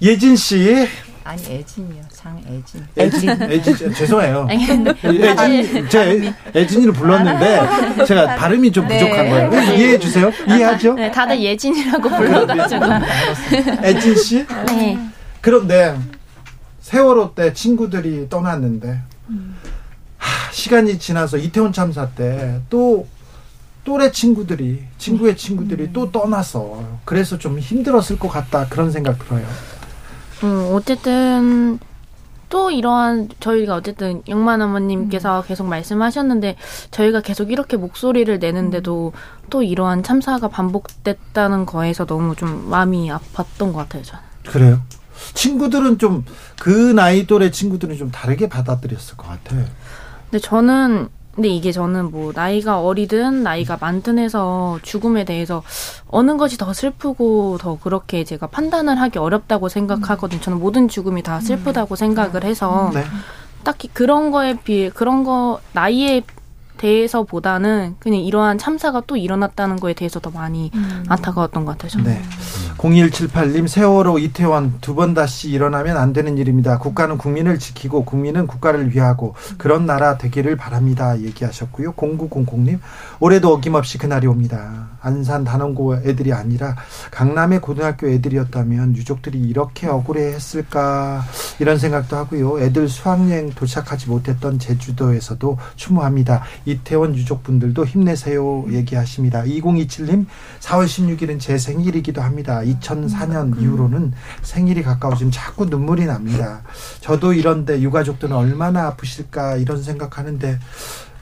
[0.00, 0.86] 예진 씨.
[1.24, 2.02] 아니 애진이요.
[2.26, 2.86] 장애진.
[2.98, 3.42] 애진.
[3.42, 3.94] 애진.
[3.94, 4.48] 죄송해요.
[4.50, 5.88] 애진.
[5.88, 9.30] 제 애진이를 불렀는데 제가 발음이 좀 부족한 네.
[9.30, 9.74] 거예요.
[9.76, 10.30] 이해해 주세요.
[10.48, 10.94] 이해하죠?
[10.94, 12.84] 네, 다들 예진이라고 불러가지고.
[13.84, 14.46] 애진 씨.
[14.66, 14.98] 네.
[15.40, 15.96] 그런데
[16.80, 19.56] 세월호 때 친구들이 떠났는데 음.
[20.18, 23.06] 하, 시간이 지나서 이태원 참사 때 또
[23.84, 25.90] 또래 친구들이 친구의 친구들이 음.
[25.92, 29.46] 또 떠나서 그래서 좀 힘들었을 것 같다 그런 생각 들어요.
[30.42, 31.78] 음, 어쨌든
[32.48, 35.44] 또 이러한 저희가 어쨌든 영만 어머님께서 음.
[35.46, 36.56] 계속 말씀하셨는데
[36.90, 39.46] 저희가 계속 이렇게 목소리를 내는데도 음.
[39.50, 44.24] 또 이러한 참사가 반복됐다는 거에서 너무 좀 마음이 아팠던 것 같아요 저는.
[44.44, 44.80] 그래요?
[45.34, 46.24] 친구들은 좀
[46.58, 49.64] 그 나이 또래 친구들은 좀 다르게 받아들였을 것 같아요.
[50.30, 55.62] 근데 저는 근데 이게 저는 뭐 나이가 어리든 나이가 많든 해서 죽음에 대해서
[56.08, 60.40] 어느 것이 더 슬프고 더 그렇게 제가 판단을 하기 어렵다고 생각하거든요.
[60.40, 63.04] 저는 모든 죽음이 다 슬프다고 생각을 해서 네.
[63.64, 66.22] 딱히 그런 거에 비해 그런 거 나이에
[66.76, 71.04] 대해서보다는 그냥 이러한 참사가 또 일어났다는 거에 대해서 더 많이 음.
[71.08, 71.90] 안타까웠던 것 같아요.
[71.90, 72.04] 저는.
[72.12, 72.22] 네.
[72.78, 76.78] 0178님 세월호 이태원 두 번 다시 일어나면 안 되는 일입니다.
[76.78, 81.18] 국가는 국민을 지키고 국민은 국가를 위하고 그런 나라 되기를 바랍니다.
[81.20, 81.92] 얘기하셨고요.
[81.92, 82.78] 0900님
[83.20, 84.88] 올해도 어김없이 그날이 옵니다.
[85.02, 86.76] 안산 단원고 애들이 아니라
[87.10, 91.22] 강남의 고등학교 애들이었다면 유족들이 이렇게 억울해했을까
[91.58, 92.60] 이런 생각도 하고요.
[92.60, 96.42] 애들 수학여행 도착하지 못했던 제주도에서도 추모합니다.
[96.66, 99.42] 이태원 유족분들도 힘내세요 얘기하십니다.
[99.44, 100.26] 2027님
[100.60, 102.60] 4월 16일은 제 생일이기도 합니다.
[102.60, 106.62] 2004년 이후로는 생일이 가까워지면 자꾸 눈물이 납니다.
[107.00, 110.58] 저도 이런데 유가족들은 얼마나 아프실까 이런 생각하는데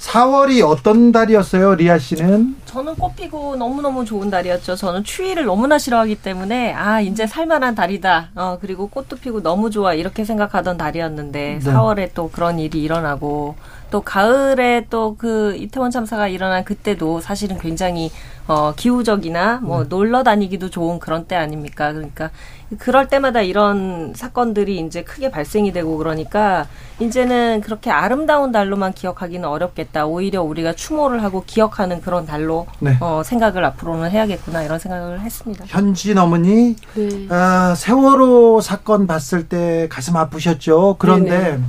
[0.05, 2.57] 4월이 어떤 달이었어요, 리아 씨는?
[2.67, 4.77] 저는 꽃피고 너무너무 좋은 달이었죠.
[4.77, 8.31] 저는 추위를 너무나 싫어하기 때문에, 아, 이제 살만한 달이다.
[8.35, 9.95] 어, 그리고 꽃도 피고 너무 좋아.
[9.95, 11.71] 이렇게 생각하던 달이었는데, 네.
[11.73, 13.57] 4월에 또 그런 일이 일어나고,
[13.95, 18.11] 또 가을에 또 그 이태원 참사가 일어난 그때도 사실은 굉장히
[18.49, 19.89] 어 기후적이나 뭐 네.
[19.89, 21.93] 놀러 다니기도 좋은 그런 때 아닙니까?
[21.93, 22.31] 그러니까
[22.79, 26.67] 그럴 때마다 이런 사건들이 이제 크게 발생이 되고 그러니까
[26.99, 30.07] 이제는 그렇게 아름다운 달로만 기억하기는 어렵겠다.
[30.07, 32.97] 오히려 우리가 추모를 하고 기억하는 그런 달로 네.
[33.01, 35.65] 어, 생각을 앞으로는 해야겠구나 이런 생각을 했습니다.
[35.69, 37.29] 현진 어머니 네.
[37.31, 40.97] 아, 세월호 사건 봤을 때 가슴 아프셨죠.
[40.99, 41.61] 그런데 네네.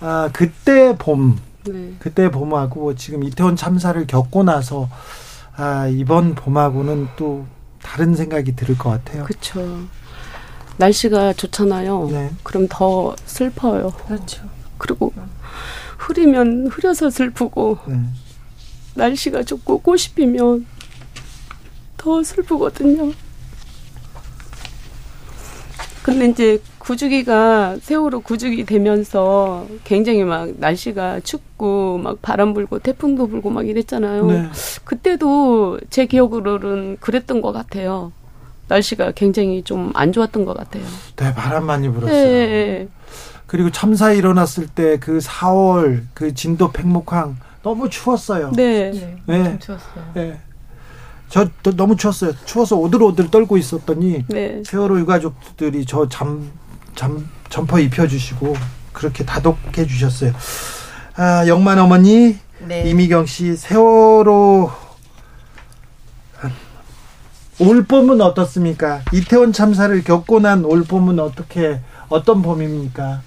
[0.00, 1.94] 아, 그때 봄, 네.
[1.98, 4.88] 그때 봄하고 지금 이태원 참사를 겪고 나서
[5.56, 7.46] 아, 이번 봄하고는 또
[7.82, 9.24] 다른 생각이 들을 것 같아요.
[9.24, 9.86] 그렇죠.
[10.76, 12.08] 날씨가 좋잖아요.
[12.10, 12.30] 네.
[12.44, 13.90] 그럼 더 슬퍼요.
[14.06, 14.42] 그렇죠.
[14.78, 15.12] 그리고
[15.98, 18.00] 흐리면 흐려서 슬프고 네.
[18.94, 20.66] 날씨가 좋고 꽃이 피면
[21.96, 23.12] 더 슬프거든요.
[26.02, 33.50] 근데 이제 구주기가 세월호 구주기 되면서 굉장히 막 날씨가 춥고 막 바람 불고 태풍도 불고
[33.50, 34.26] 막 이랬잖아요.
[34.26, 34.48] 네.
[34.84, 38.10] 그때도 제 기억으로는 그랬던 것 같아요.
[38.68, 40.82] 날씨가 굉장히 좀 안 좋았던 것 같아요.
[41.16, 42.24] 네, 바람 많이 불었어요.
[42.24, 42.88] 네.
[43.46, 48.52] 그리고 참사 일어났을 때 그 4월 그 진도 백목항 너무 추웠어요.
[48.52, 48.92] 네.
[48.92, 49.18] 네.
[49.26, 49.58] 네.
[49.58, 50.04] 추웠어요.
[50.14, 50.40] 네.
[51.28, 51.46] 저
[51.76, 52.32] 너무 추웠어요.
[52.46, 54.62] 추워서 오들오들 떨고 있었더니 네.
[54.64, 56.50] 세월호 유가족들이 저 잠
[56.98, 58.56] 잠, 점퍼 입혀주시고
[58.92, 60.32] 그렇게 다독해 주셨어요.
[61.14, 62.90] 아, 영만 어머니 네.
[62.90, 64.68] 이미경 씨 세월호
[67.60, 69.02] 올 봄은 어떻습니까?
[69.12, 73.20] 이태원 참사를 겪고 난 올 봄은 어떻게 어떤 봄입니까?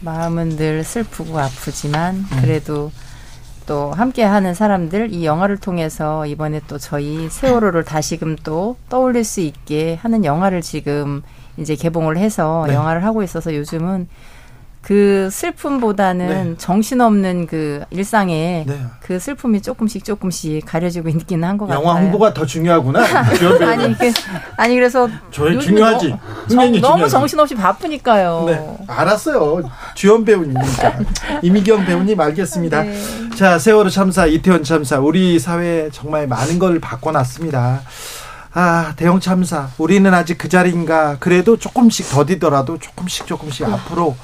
[0.00, 2.38] 마음은 늘 슬프고 아프지만 음.
[2.40, 3.10] 그래도 음.
[3.66, 9.98] 또 함께하는 사람들 이 영화를 통해서 이번에 또 저희 세월호를 다시금 또 떠올릴 수 있게
[10.02, 11.22] 하는 영화를 지금
[11.56, 12.74] 이제 개봉을 해서 네.
[12.74, 14.08] 영화를 하고 있어서 요즘은
[14.82, 16.54] 그 슬픔보다는 네.
[16.56, 18.80] 정신없는 그 일상에 네.
[19.02, 21.84] 그 슬픔이 조금씩 조금씩 가려지고 있기는 한 것 같아요.
[21.84, 23.00] 영화 홍보가 더 중요하구나.
[23.68, 24.10] 아니, 그,
[24.56, 26.14] 아니 그래서 저 중요하지.
[26.48, 28.44] 정, 너무 정신없이 바쁘니까요.
[28.46, 29.70] 네, 알았어요.
[29.94, 30.98] 주연 배우님이니까
[31.42, 32.82] 이미경 배우님 알겠습니다.
[32.84, 32.98] 네.
[33.36, 37.82] 자 세월호 참사, 이태원 참사, 우리 사회 정말 많은 걸 바꿔놨습니다.
[38.52, 39.68] 아, 대형 참사.
[39.78, 41.18] 우리는 아직 그 자리인가.
[41.20, 43.74] 그래도 조금씩 더디더라도 조금씩 조금씩 음.
[43.74, 44.16] 앞으로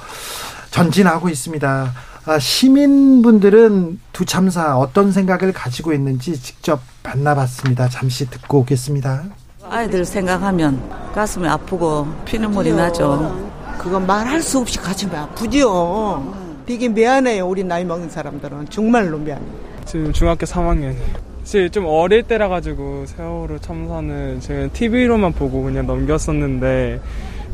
[0.71, 1.93] 전진하고 있습니다.
[2.25, 7.87] 아, 시민분들은 두 참사 어떤 생각을 가지고 있는지 직접 만나봤습니다.
[7.87, 9.23] 잠시 듣고 오겠습니다.
[9.69, 10.81] 아이들 생각하면
[11.13, 13.47] 가슴이 아프고 피눈물이 나죠.
[13.77, 16.33] 그건 말할 수 없이 가슴이 아프죠.
[16.65, 17.47] 되게 미안해요.
[17.47, 19.49] 우리 나이 먹은 사람들은 정말로 미안해요.
[19.85, 21.26] 지금 중학교 3학년이에요.
[21.47, 26.99] 사실 좀 어릴 때라 가지고 세월호 참사는 제가 TV로만 보고 그냥 넘겼었는데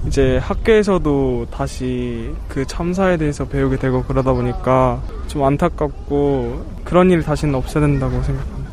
[0.07, 7.53] 이제 학교에서도 다시 그 참사에 대해서 배우게 되고 그러다 보니까 좀 안타깝고 그런 일 다시는
[7.53, 8.71] 없어야 된다고 생각합니다.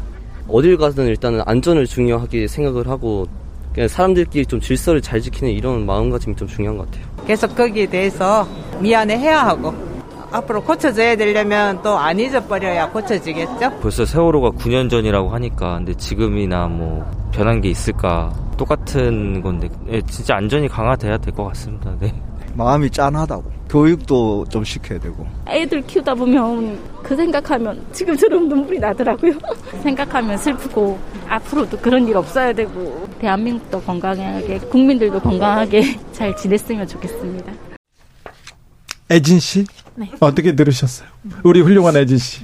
[0.48, 3.26] 어딜 가든 일단은 안전을 중요하게 생각을 하고
[3.74, 7.04] 그냥 사람들끼리 좀 질서를 잘 지키는 이런 마음가짐이 좀 중요한 것 같아요.
[7.26, 8.48] 계속 거기에 대해서
[8.80, 9.89] 미안해 해야 하고
[10.32, 13.78] 앞으로 고쳐져야 되려면 또 안 잊어버려야 고쳐지겠죠?
[13.80, 20.36] 벌써 세월호가 9년 전이라고 하니까 근데 지금이나 뭐 변한 게 있을까 똑같은 건데 네, 진짜
[20.36, 21.94] 안전이 강화돼야 될 것 같습니다.
[22.00, 22.12] 네.
[22.54, 23.44] 마음이 짠하다고.
[23.68, 25.24] 교육도 좀 시켜야 되고.
[25.46, 29.32] 애들 키우다 보면 그 생각하면 지금처럼 눈물이 나더라고요.
[29.84, 37.52] 생각하면 슬프고 앞으로도 그런 일 없어야 되고 대한민국도 건강하게 국민들도 건강하게 잘 지냈으면 좋겠습니다.
[39.12, 39.64] 애진 씨
[40.00, 40.10] 네.
[40.18, 41.06] 어떻게 들으셨어요?
[41.42, 42.40] 우리 훌륭한 애진 씨.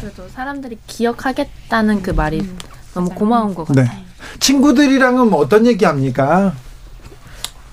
[0.00, 2.48] 그래도 사람들이 기억하겠다는 그 말이
[2.94, 3.84] 너무 고마운 것 같아요.
[3.86, 4.04] 네.
[4.38, 6.52] 친구들이랑은 어떤 얘기합니까?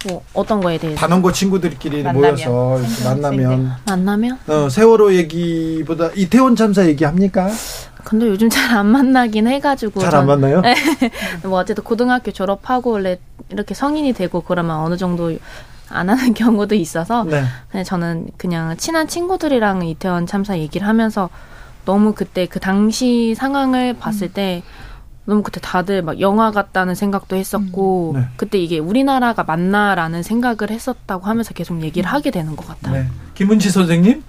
[0.08, 6.86] 뭐 어떤 거에 대해서 단원고 친구들끼리 만나면, 모여서 만나면 만나면 어, 세월호 얘기보다 이태원 참사
[6.88, 7.50] 얘기합니까?
[8.04, 10.62] 근데 요즘 잘 안 만나긴 해가지고 잘 안 만나요?
[11.44, 13.20] 뭐 어쨌든 고등학교 졸업하고 원래
[13.50, 15.32] 이렇게 성인이 되고 그러면 어느 정도
[15.90, 17.44] 안 하는 경우도 있어서 네.
[17.70, 21.30] 그냥 저는 그냥 친한 친구들이랑 이태원 참사 얘기를 하면서
[21.86, 24.34] 너무 그때 그 당시 상황을 봤을 음.
[24.34, 24.64] 때
[25.28, 28.28] 너무 그때 다들 막 영화 같다는 생각도 했었고 음, 네.
[28.38, 33.04] 그때 이게 우리나라가 맞나라는 생각을 했었다고 하면서 계속 얘기를 하게 되는 것 같아요.
[33.04, 33.10] 네.
[33.34, 34.24] 김은지 선생님,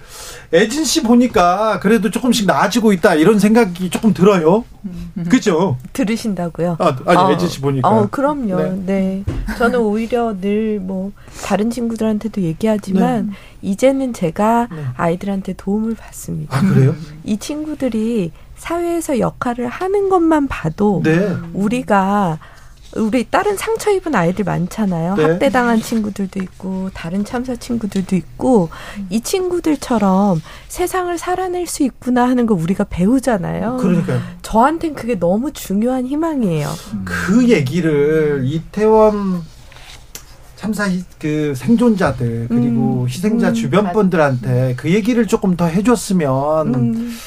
[0.53, 4.65] 애진 씨 보니까 그래도 조금씩 나아지고 있다 이런 생각이 조금 들어요.
[5.29, 5.77] 그죠?
[5.93, 6.77] 들으신다고요?
[6.79, 7.89] 아, 아니 어, 애진 씨 보니까.
[7.89, 8.57] 어, 그럼요.
[8.57, 8.83] 네.
[8.87, 9.25] 네.
[9.59, 11.13] 저는 오히려 늘 뭐
[11.45, 13.33] 다른 친구들한테도 얘기하지만 네.
[13.63, 14.85] 이제는 제가 네.
[14.97, 16.57] 아이들한테 도움을 받습니다.
[16.57, 16.95] 아 그래요?
[17.25, 21.37] 이 친구들이 사회에서 역할을 하는 것만 봐도 네.
[21.53, 22.39] 우리가
[22.97, 25.15] 우리 다른 상처 입은 아이들 많잖아요.
[25.17, 25.25] 네.
[25.25, 28.71] 학대당한 친구들도 있고 다른 참사 친구들도 있고
[29.11, 33.77] 이 친구들처럼 세상을 살아낼 수 있구나 하는 걸 우리가 배우잖아요.
[33.77, 34.21] 그러니까요.
[34.43, 36.69] 저한텐 그게 너무 중요한 희망이에요.
[37.05, 39.43] 그 얘기를 이태원
[40.57, 40.89] 참사
[41.21, 47.19] 그 생존자들 그리고 음, 희생자 음, 주변 분들한테 그 얘기를 조금 더 해줬으면 음.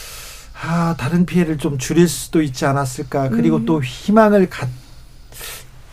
[0.64, 3.30] 아, 다른 피해를 좀 줄일 수도 있지 않았을까.
[3.30, 3.66] 그리고 음.
[3.66, 4.68] 또 희망을 갖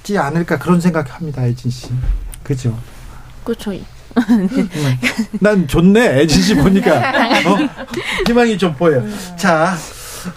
[0.09, 1.88] 지 않을까 그런 생각합니다, 애진 씨.
[2.42, 2.75] 그죠?
[3.44, 3.73] 그렇죠.
[5.38, 7.11] 난 좋네, 애진 씨 보니까.
[7.47, 7.59] 어?
[8.27, 9.03] 희망이 좀 보여.
[9.37, 9.77] 자,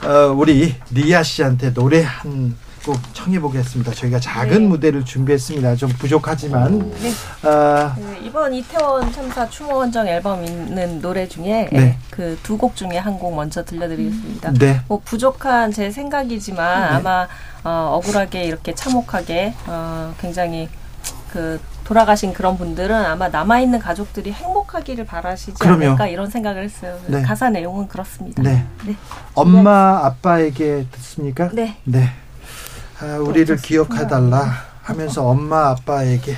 [0.04, 2.54] 어, 우리 리아 씨한테 노래 한
[2.86, 3.94] 꼭 청해 보겠습니다.
[3.94, 4.68] 저희가 작은 네.
[4.68, 5.76] 무대를 준비했습니다.
[5.76, 7.12] 좀 부족하지만 네.
[7.44, 11.98] 아, 그 이번 이태원 참사 추모 원정 앨범 있는 노래 중에 네.
[12.10, 14.54] 그 두 곡 중에 한 곡 먼저 들려드리겠습니다.
[14.54, 14.82] 네.
[14.88, 16.96] 뭐 부족한 제 생각이지만 네.
[16.96, 17.28] 아마
[17.64, 20.68] 어, 억울하게 이렇게 참혹하게 어, 굉장히
[21.32, 25.86] 그 돌아가신 그런 분들은 아마 남아 있는 가족들이 행복하기를 바라시지 그럼요.
[25.88, 26.98] 않을까 이런 생각을 했어요.
[27.08, 27.22] 네.
[27.22, 28.42] 가사 내용은 그렇습니다.
[28.42, 28.66] 네.
[28.86, 28.96] 네.
[29.36, 31.50] 엄마 아빠에게 듣습니까?
[31.54, 31.78] 네.
[31.84, 32.10] 네.
[33.02, 34.46] 아, 우리를 기억해달라
[34.84, 36.36] 하면서 엄마 아빠에게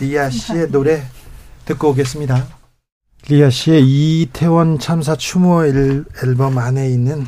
[0.00, 1.02] 리아 씨의 노래
[1.66, 2.46] 듣고 오겠습니다.
[3.28, 5.66] 리아 씨의 이태원 참사 추모
[6.24, 7.26] 앨범 안에 있는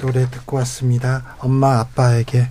[0.00, 1.22] 노래 듣고 왔습니다.
[1.38, 2.48] 엄마 아빠에게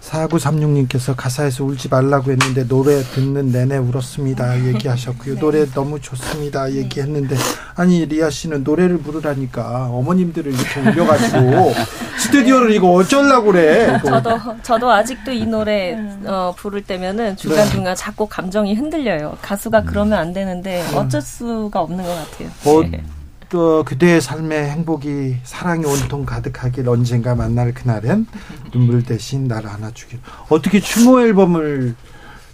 [0.00, 4.64] 4936님께서 가사에서 울지 말라고 했는데 노래 듣는 내내 울었습니다.
[4.66, 5.34] 얘기하셨고요.
[5.36, 5.40] 네.
[5.40, 6.72] 노래 너무 좋습니다.
[6.72, 7.36] 얘기했는데
[7.74, 11.74] 아니 리아 씨는 노래를 부르라니까 어머님들을 이렇게 울려가지고
[12.18, 13.98] 스튜디오를 이거 어쩌려고 그래.
[13.98, 14.08] 이거.
[14.20, 19.36] 저도 저도 아직도 이 노래 어, 부를 때면은 중간 중간 자꾸 감정이 흔들려요.
[19.42, 22.48] 가수가 그러면 안 되는데 어쩔 수가 없는 것 같아요.
[22.64, 23.04] 어, 네.
[23.48, 28.26] 또 그대의 삶의 행복이 사랑이 온통 가득하길 언젠가 만날 그날엔
[28.72, 31.94] 눈물 대신 나를 안아주길 어떻게 추모 앨범을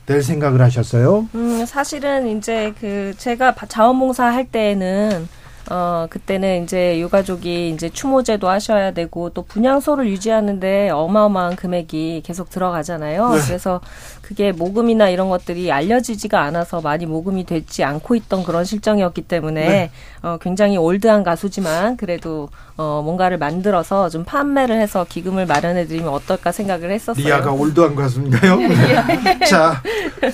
[0.07, 1.29] 낼 생각을 하셨어요?
[1.35, 5.29] 음 사실은 이제 그 제가 자원봉사 할 때에는
[5.71, 13.31] 어, 그때는 이제 유가족이 이제 추모제도 하셔야 되고 또 분양소를 유지하는데 어마어마한 금액이 계속 들어가잖아요.
[13.31, 13.41] 네.
[13.47, 13.81] 그래서
[14.23, 19.91] 그게 모금이나 이런 것들이 알려지지가 않아서 많이 모금이 되지 않고 있던 그런 실정이었기 때문에 네.
[20.23, 26.51] 어, 굉장히 올드한 가수지만 그래도 어, 뭔가를 만들어서 좀 판매를 해서 기금을 마련해 드리면 어떨까
[26.51, 27.25] 생각을 했었어요.
[27.25, 28.59] 리아가 올드한 가수인가요?
[29.49, 29.81] 자,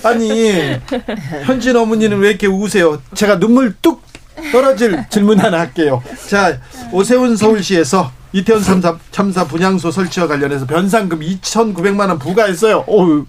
[0.03, 0.51] 아니
[1.45, 2.99] 현진 어머니는 왜 이렇게 우세요?
[3.13, 4.08] 제가 눈물 뚝
[4.51, 6.01] 떨어질 질문 하나 할게요.
[6.27, 6.59] 자,
[6.91, 12.85] 오세훈 서울시에서 이태원 참사, 참사 분향소 설치와 관련해서 변상금 2,900만 원 부과했어요.
[12.87, 13.25] 어,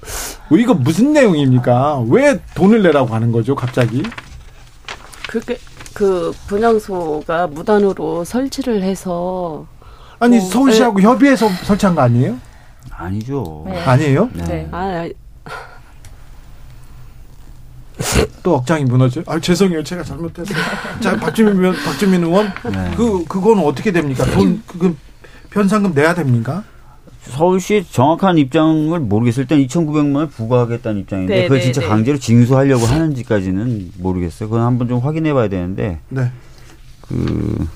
[0.57, 2.05] 이거 무슨 내용입니까?
[2.09, 4.03] 왜 돈을 내라고 하는 거죠, 갑자기?
[5.29, 5.59] 그게
[5.95, 9.67] 그 분향소가 무단으로 설치를 해서
[10.19, 11.03] 아니 뭐, 서울시하고 네.
[11.05, 12.37] 협의해서 설치한 거 아니에요?
[12.91, 13.65] 아니죠.
[13.67, 13.81] 네.
[13.83, 14.29] 아니에요?
[14.35, 14.69] 네.
[14.71, 15.09] 아,
[18.43, 19.23] 또 억장이 무너져.
[19.27, 20.59] 아 죄송해요, 제가 잘못했어요.
[21.01, 22.91] 자 박주민 박주민 의원, 네.
[22.97, 24.25] 그 그거는 어떻게 됩니까?
[24.25, 24.97] 돈 그
[25.51, 26.65] 변상금 내야 됩니까?
[27.23, 31.87] 서울시 정확한 입장을 모르겠을 땐 2,900만 원 부과하겠다는 입장인데 네, 그걸 네, 진짜 네.
[31.89, 34.49] 강제로 징수하려고 하는지까지는 모르겠어요.
[34.49, 36.01] 그건 한번 좀 확인해 봐야 되는데.
[36.09, 36.31] 네.
[37.03, 37.69] 그.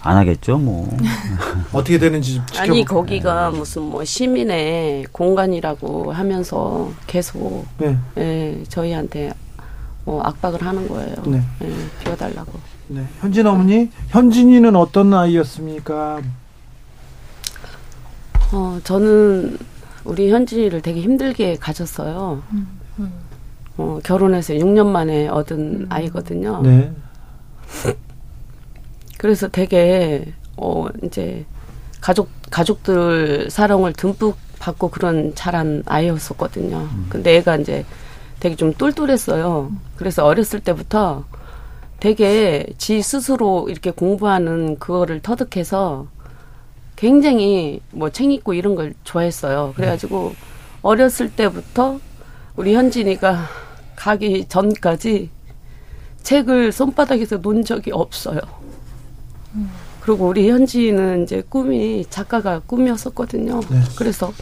[0.00, 0.88] 안 하겠죠, 뭐.
[1.72, 2.62] 어떻게 되는지 지켜보...
[2.62, 7.98] 아니 거기가 무슨 뭐 시민의 공간이라고 하면서 계속 네.
[8.16, 9.32] 예, 저희한테
[10.06, 11.16] 뭐 압박을 하는 거예요.
[11.26, 11.42] 네.
[11.58, 12.52] 네 비워달라고.
[12.88, 13.04] 네.
[13.20, 16.22] 현진 어머니, 현진이는 어떤 아이였습니까?
[18.52, 19.58] 어, 저는
[20.04, 22.40] 우리 현진이를 되게 힘들게 가졌어요.
[22.52, 22.68] 음,
[23.00, 23.12] 음.
[23.76, 25.86] 어, 결혼해서 6년 만에 얻은 음.
[25.88, 26.62] 아이거든요.
[26.62, 26.92] 네.
[29.18, 31.44] 그래서 되게 어 이제
[32.00, 36.76] 가족 가족들 사랑을 듬뿍 받고 그런 자란 아이였었거든요.
[36.76, 37.06] 음.
[37.08, 37.84] 근데 애가 이제
[38.46, 39.72] 되게 좀 똘똘했어요.
[39.96, 41.24] 그래서 어렸을 때부터
[41.98, 46.06] 되게 지 스스로 이렇게 공부하는 그거를 터득해서
[46.94, 49.72] 굉장히 뭐 책 읽고 이런 걸 좋아했어요.
[49.74, 50.36] 그래가지고
[50.82, 51.98] 어렸을 때부터
[52.54, 53.46] 우리 현진이가
[53.96, 55.30] 가기 전까지
[56.22, 58.40] 책을 손바닥에서 논 적이 없어요.
[59.56, 59.68] 음.
[60.02, 63.58] 그리고 우리 현지는 이제 꿈이 작가가 꿈이었었거든요.
[63.68, 63.80] 네.
[63.98, 64.32] 그래서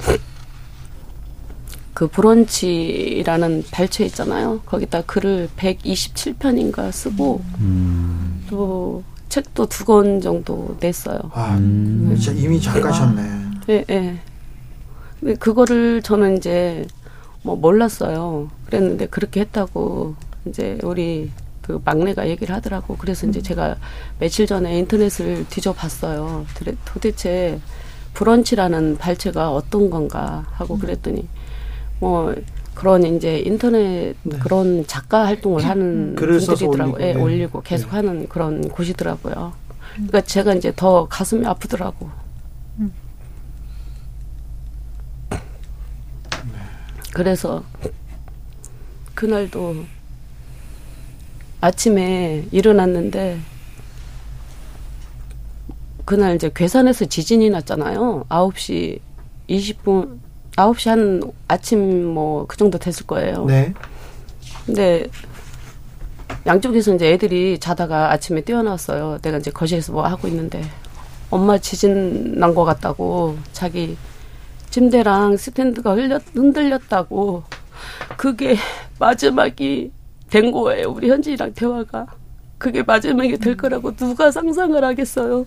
[1.94, 4.60] 그 브런치라는 발췌 있잖아요.
[4.66, 8.44] 거기다 글을 127편인가 쓰고 음.
[8.50, 11.18] 또 책도 두 권 정도 냈어요.
[11.32, 12.14] 아, 음.
[12.20, 13.22] 진짜 이미 작가셨네.
[13.70, 14.18] 예, 예.
[15.20, 16.86] 근데 그거를 저는 이제
[17.42, 18.50] 뭐 몰랐어요.
[18.66, 20.14] 그랬는데 그렇게 했다고
[20.46, 21.30] 이제 우리
[21.62, 22.96] 그 막내가 얘기를 하더라고.
[22.96, 23.42] 그래서 이제 음.
[23.42, 23.76] 제가
[24.18, 26.44] 며칠 전에 인터넷을 뒤져봤어요.
[26.84, 27.60] 도대체
[28.14, 30.80] 브런치라는 발췌가 어떤 건가 하고 음.
[30.80, 31.26] 그랬더니
[32.00, 32.34] 뭐
[32.74, 34.38] 그런 이제 인터넷 네.
[34.38, 36.96] 그런 작가 활동을 하는 분들이더라고요.
[37.00, 37.20] 예, 네.
[37.20, 37.96] 올리고 계속 네.
[37.96, 39.52] 하는 그런 곳이더라고요.
[39.94, 42.10] 그러니까 제가 이제 더 가슴이 아프더라고.
[42.78, 42.92] 음.
[47.14, 47.62] 그래서
[49.14, 49.84] 그날도
[51.60, 53.38] 아침에 일어났는데
[56.04, 58.24] 그날 이제 괴산에서 지진이 났잖아요.
[58.28, 58.98] 9시
[59.48, 60.18] 20분
[60.56, 63.44] 9시 한 아침 뭐 그 정도 됐을 거예요.
[63.46, 63.72] 네.
[64.66, 65.06] 근데
[66.46, 69.18] 양쪽에서 이제 애들이 자다가 아침에 뛰어나왔어요.
[69.22, 70.62] 내가 이제 거실에서 뭐 하고 있는데
[71.30, 73.96] 엄마 지진 난 것 같다고 자기
[74.70, 77.44] 침대랑 스탠드가 흘렸, 흔들렸다고
[78.16, 78.56] 그게
[78.98, 79.90] 마지막이
[80.30, 80.90] 된 거예요.
[80.90, 82.06] 우리 현진이랑 대화가.
[82.58, 85.44] 그게 마지막에 될 거라고 누가 상상을 하겠어요.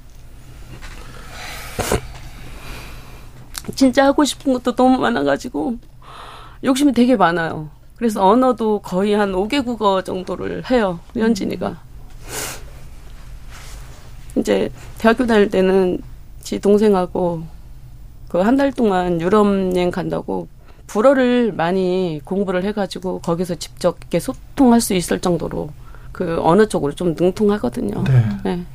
[3.75, 5.77] 진짜 하고 싶은 것도 너무 많아가지고
[6.63, 7.69] 욕심이 되게 많아요.
[7.95, 10.99] 그래서 언어도 거의 한 5개 국어 정도를 해요.
[11.15, 11.77] 현진이가.
[14.37, 15.99] 이제 대학교 다닐 때는
[16.41, 17.43] 지 동생하고
[18.29, 20.47] 그 한 달 동안 유럽 여행 간다고
[20.85, 25.69] 불어를 많이 공부를 해가지고 거기서 직접 이렇게 소통할 수 있을 정도로
[26.11, 28.03] 그 어느 쪽으로 좀 능통하거든요.
[28.03, 28.25] 네.
[28.43, 28.65] 네.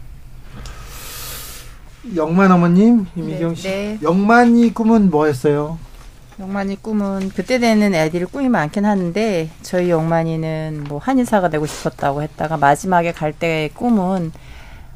[2.16, 3.68] 영만 어머님, 이미경 씨.
[3.68, 3.98] 네, 네.
[4.02, 5.78] 영만이 꿈은 뭐였어요?
[6.40, 12.56] 영만이 꿈은 그때 되는 애들이 꿈이 많긴 하는데 저희 영만이는 뭐 한의사가 되고 싶었다고 했다가
[12.56, 14.32] 마지막에 갈 때의 꿈은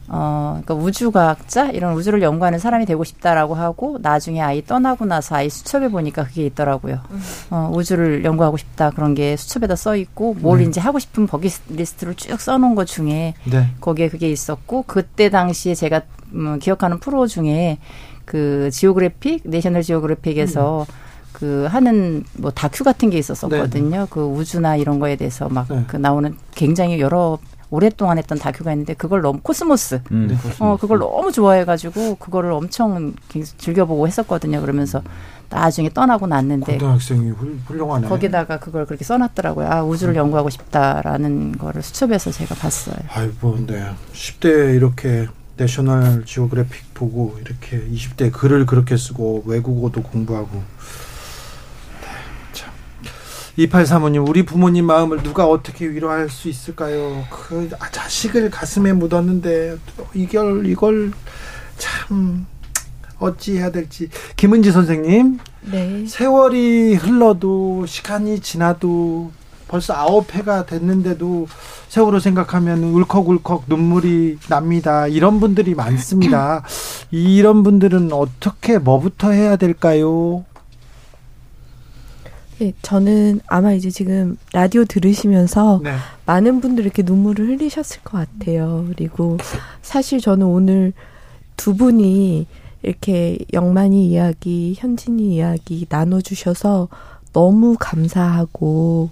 [0.08, 5.50] 어, 그러니까 우주과학자 이런 우주를 연구하는 사람이 되고 싶다라고 하고 나중에 아이 떠나고 나서 아이
[5.50, 7.00] 수첩에 보니까 그게 있더라고요.
[7.10, 7.22] 음.
[7.50, 10.64] 어, 우주를 연구하고 싶다 그런 게 수첩에다 써 있고 뭘 네.
[10.66, 13.70] 이제 하고 싶은 bucket list를 쭉 써놓은 것 중에 네.
[13.80, 16.02] 거기에 그게 있었고 그때 당시에 제가
[16.34, 17.78] 음, 기억하는 프로 중에
[18.24, 21.06] 그 Geographic National Geographic에서 음.
[21.32, 24.00] 그 하는 뭐 다큐 같은 게 있었었거든요.
[24.00, 24.06] 네.
[24.08, 25.98] 그 우주나 이런 거에 대해서 막 그 네.
[25.98, 27.38] 나오는 굉장히 여러
[27.70, 30.00] 오랫동안 했던 다큐가 있는데 그걸 너무 코스모스.
[30.12, 30.36] 음, 네.
[30.60, 33.14] 어 그걸 너무 좋아해가지고 그거를 엄청
[33.58, 34.60] 즐겨보고 했었거든요.
[34.60, 35.02] 그러면서
[35.48, 37.32] 나중에 떠나고 났는데 고등학생이
[37.66, 38.08] 훌륭하네.
[38.08, 39.68] 거기다가 그걸 그렇게 써놨더라고요.
[39.68, 40.18] 아 우주를 음.
[40.18, 42.96] 연구하고 싶다라는 거를 수첩에서 제가 봤어요.
[43.08, 43.84] 아이고, 네.
[44.12, 50.62] 10대 이렇게 National Geographic 보고 이렇게 20대 글을 그렇게 쓰고 외국어도 공부하고
[53.58, 57.24] 2835님, 우리 부모님 마음을 누가 어떻게 위로할 수 있을까요?
[57.30, 59.78] 그 자식을 가슴에 묻었는데,
[60.14, 61.12] 이걸, 이걸
[61.78, 62.46] 참,
[63.18, 64.10] 어찌 해야 될지.
[64.36, 65.38] 김은지 선생님.
[65.62, 66.06] 네.
[66.06, 69.32] 세월이 흘러도, 시간이 지나도,
[69.68, 71.48] 벌써 아홉 해가 됐는데도
[71.88, 75.08] 세월을 생각하면 울컥울컥 눈물이 납니다.
[75.08, 76.62] 이런 분들이 많습니다.
[77.10, 80.44] 이런 분들은 어떻게 뭐부터 해야 될까요?
[82.58, 85.94] 네, 저는 아마 이제 지금 라디오 들으시면서 네.
[86.24, 88.86] 많은 분들이 이렇게 눈물을 흘리셨을 것 같아요.
[88.88, 89.36] 그리고
[89.82, 90.92] 사실 저는 오늘
[91.56, 92.46] 두 분이
[92.82, 96.88] 이렇게 영만이 이야기, 현진이 이야기 나눠주셔서
[97.32, 99.10] 너무 감사하고,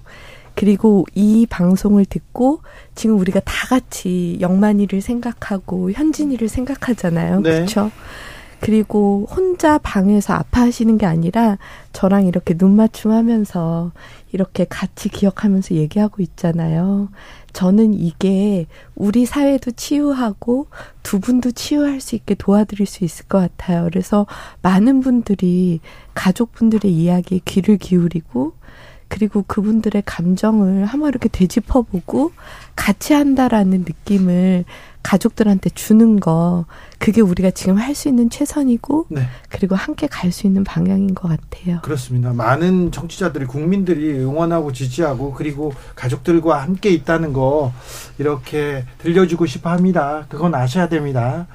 [0.54, 2.60] 그리고 이 방송을 듣고
[2.94, 7.40] 지금 우리가 다 같이 영만이를 생각하고 현진이를 생각하잖아요.
[7.40, 7.50] 네.
[7.50, 7.90] 그렇죠?
[8.64, 11.58] 그리고 혼자 방에서 아파하시는 게 아니라
[11.92, 13.92] 저랑 이렇게 눈 맞춤하면서
[14.32, 17.10] 이렇게 같이 기억하면서 얘기하고 있잖아요.
[17.52, 20.68] 저는 이게 우리 사회도 치유하고
[21.02, 23.84] 두 분도 치유할 수 있게 도와드릴 수 있을 것 같아요.
[23.84, 24.26] 그래서
[24.62, 25.80] 많은 분들이
[26.14, 28.54] 가족분들의 이야기에 귀를 기울이고
[29.08, 32.32] 그리고 그분들의 감정을 한번 이렇게 되짚어보고
[32.76, 34.64] 같이 한다라는 느낌을
[35.04, 36.64] 가족들한테 주는 거
[36.98, 39.28] 그게 우리가 지금 할 수 있는 최선이고 네.
[39.50, 41.80] 그리고 함께 갈 수 있는 방향인 것 같아요.
[41.82, 42.32] 그렇습니다.
[42.32, 47.72] 많은 정치자들이 국민들이 응원하고 지지하고 그리고 가족들과 함께 있다는 거
[48.18, 50.26] 이렇게 들려주고 싶어 합니다.
[50.28, 51.46] 그건 아셔야 됩니다.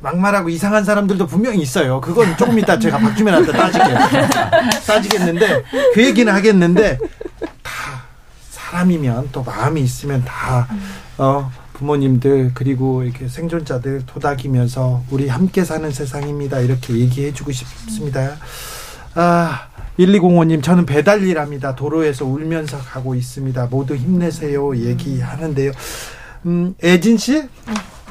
[0.00, 2.00] 막말하고 이상한 사람들도 분명히 있어요.
[2.00, 3.84] 그건 조금 이따 제가 박주민한테 따지게
[4.86, 5.64] 따지겠는데
[5.94, 6.98] 그 얘기는 하겠는데
[7.62, 7.72] 다
[8.50, 10.66] 사람이면 또 마음이 있으면 다
[11.18, 11.50] 어.
[11.74, 16.60] 부모님들 그리고 이렇게 생존자들 도닥이면서 우리 함께 사는 세상입니다.
[16.60, 18.36] 이렇게 얘기해 주고 싶습니다.
[19.14, 19.68] 아,
[19.98, 21.74] 1205님, 저는 배달 일합니다.
[21.76, 23.66] 도로에서 울면서 가고 있습니다.
[23.66, 24.76] 모두 힘내세요.
[24.76, 25.72] 얘기하는데요.
[26.46, 27.42] 음, 애진 씨?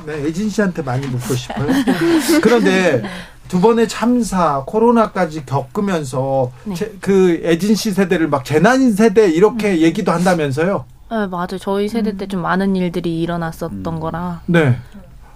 [0.05, 1.67] 네, 애진 씨한테 많이 묻고 싶어요.
[2.41, 3.01] 그런데
[3.47, 6.75] 두 번의 참사, 코로나까지 겪으면서 네.
[6.75, 9.77] 제, 그 애진 씨 세대를 막 재난 세대 이렇게 음.
[9.77, 10.85] 얘기도 한다면서요?
[11.13, 11.59] 네, 맞아요.
[11.59, 12.17] 저희 세대 음.
[12.17, 13.99] 때좀 많은 일들이 일어났었던 음.
[13.99, 14.41] 거라.
[14.47, 14.79] 네.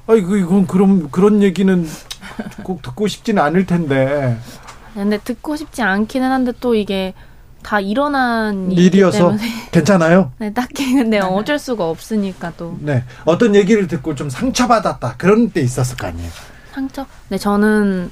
[0.07, 1.86] 아이 그 이건 그럼 그런 얘기는
[2.63, 4.39] 꼭 듣고 싶지는 않을 텐데.
[4.95, 7.13] 근데 듣고 싶지 않기는 한데 또 이게
[7.61, 9.36] 다 일어난 일이어서
[9.71, 10.32] 괜찮아요?
[10.39, 12.75] 네, 딱히 근데 어쩔 수가 없으니까 또.
[12.80, 13.03] 네.
[13.25, 16.30] 어떤 얘기를 듣고 좀 상처받았다 그런 때 있었을 거 아니에요?
[16.73, 17.05] 상처?
[17.30, 18.09] 네, 저는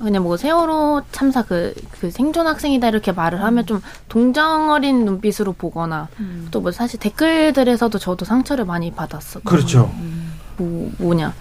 [0.00, 6.08] 그냥 뭐 세월호 참사 그, 그 생존 학생이다 이렇게 말을 하면 좀 동정어린 눈빛으로 보거나
[6.18, 6.48] 음.
[6.50, 9.40] 또뭐 사실 댓글들에서도 저도 상처를 많이 받았어.
[9.40, 9.90] 그렇죠.
[9.94, 10.32] 음.
[10.56, 11.34] 뭐 뭐냐.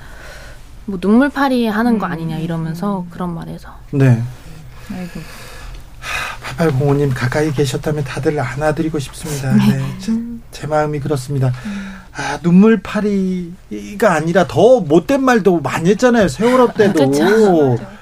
[0.86, 3.70] 뭐 눈물파리 하는 거 아니냐 이러면서 그런 말에서.
[3.92, 4.22] 네.
[4.92, 5.20] 아이고.
[6.58, 9.54] 8805님 가까이 계셨다면 다들 안아드리고 싶습니다.
[9.56, 10.00] 네.
[10.00, 10.12] 제,
[10.52, 11.54] 제 마음이 그렇습니다.
[12.20, 16.28] 아, 눈물파리가 아니라 더 못된 말도 많이 했잖아요.
[16.28, 17.02] 세월호 때도.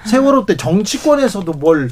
[0.05, 1.91] 세월호 때 정치권에서도 뭘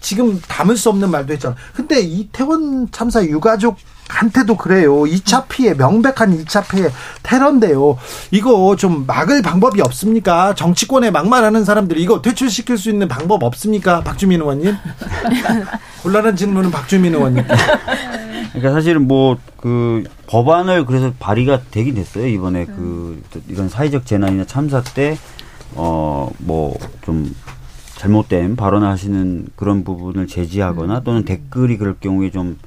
[0.00, 1.54] 지금 담을 수 없는 말도 했잖아.
[1.74, 3.76] 근데 이태원 참사 유가족
[4.12, 5.02] 한테도 그래요.
[5.02, 6.88] 2차 피해, 명백한 2차 피해
[7.22, 7.96] 테러인데요.
[8.30, 10.54] 이거 좀 막을 방법이 없습니까?
[10.54, 14.02] 정치권에 막말하는 사람들 이거 퇴출시킬 수 있는 방법 없습니까?
[14.02, 14.74] 박주민 의원님?
[16.02, 17.44] 곤란한 질문은 박주민 의원님.
[18.52, 22.26] 그러니까 사실은 뭐 그 법안을 그래서 발의가 되긴 됐어요.
[22.26, 25.16] 이번에 그 이런 사회적 재난이나 참사 때
[25.76, 27.32] 어 뭐 좀
[27.96, 32.58] 잘못된 발언을 하시는 그런 부분을 제지하거나 또는 댓글이 그럴 경우에 좀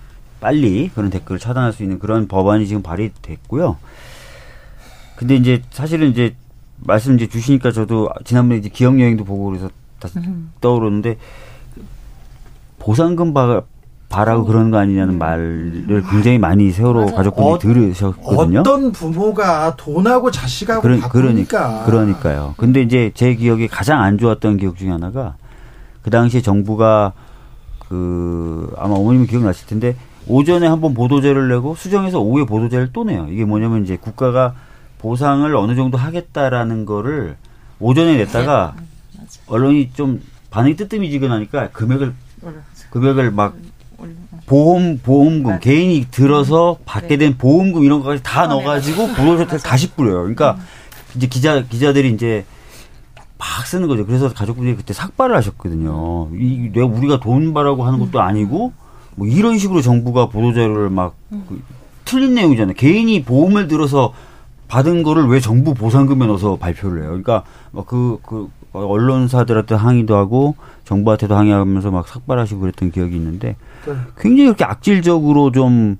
[0.46, 3.78] 빨리 그런 댓글을 차단할 수 있는 그런 법안이 지금 발의됐고요.
[5.16, 6.36] 근데 이제 사실은 이제
[6.78, 10.52] 말씀 이제 주시니까 저도 지난번에 이제 기억 여행도 보고 그래서 다시 음.
[10.62, 11.18] 떠오르는데
[12.78, 13.64] 보상금 바,
[14.08, 14.46] 바라고 어.
[14.46, 17.16] 그런 거 아니냐는 말을 굉장히 많이 세월호 맞아.
[17.16, 18.60] 가족분이 어, 들으셨거든요.
[18.60, 22.54] 어떤 부모가 돈하고 자식하고 그러, 그러니까 그러니까요.
[22.58, 25.38] 근데 이제 제 기억에 가장 안 좋았던 기억 중에 하나가
[26.04, 27.14] 그 당시에 정부가
[27.80, 29.96] 그 아마 어머님이 기억나실 텐데
[30.28, 33.28] 오전에 한번 보도자를 내고 수정해서 오후에 보도자를 또 내요.
[33.30, 34.56] 이게 뭐냐면 이제 국가가
[35.00, 37.38] 보상을 어느 정도 하겠다라는 거를
[37.80, 38.76] 오전에 냈다가
[39.48, 42.14] 언론이 좀 반응이 뜨뜻미지근하니까 금액을
[42.90, 43.56] 금액을 막
[44.46, 50.18] 보험 보험금 개인이 들어서 받게 된 보험금 이런 거까지 다 넣어가지고 보도자를 다시 뿌려요.
[50.20, 50.58] 그러니까
[51.16, 52.46] 이제 기자 기자들이 이제
[53.38, 54.06] 막 쓰는 거죠.
[54.06, 56.30] 그래서 가족분들이 그때 삭발을 하셨거든요.
[56.34, 58.74] 이 내가 우리가 돈 바라고 하는 것도 아니고
[59.16, 61.62] 뭐 이런 식으로 정부가 보도자료를 막 그,
[62.06, 62.76] 틀린 내용이잖아요.
[62.76, 64.14] 개인이 보험을 들어서
[64.68, 67.10] 받은 거를 왜 정부 보상금에 넣어서 발표를 해요?
[67.10, 67.44] 그러니까
[67.88, 73.56] 그, 그 언론사들한테 항의도 하고 정부한테도 항의하면서 막 삭발하시고 그랬던 기억이 있는데
[73.86, 73.94] 네.
[74.20, 75.98] 굉장히 그렇게 악질적으로 좀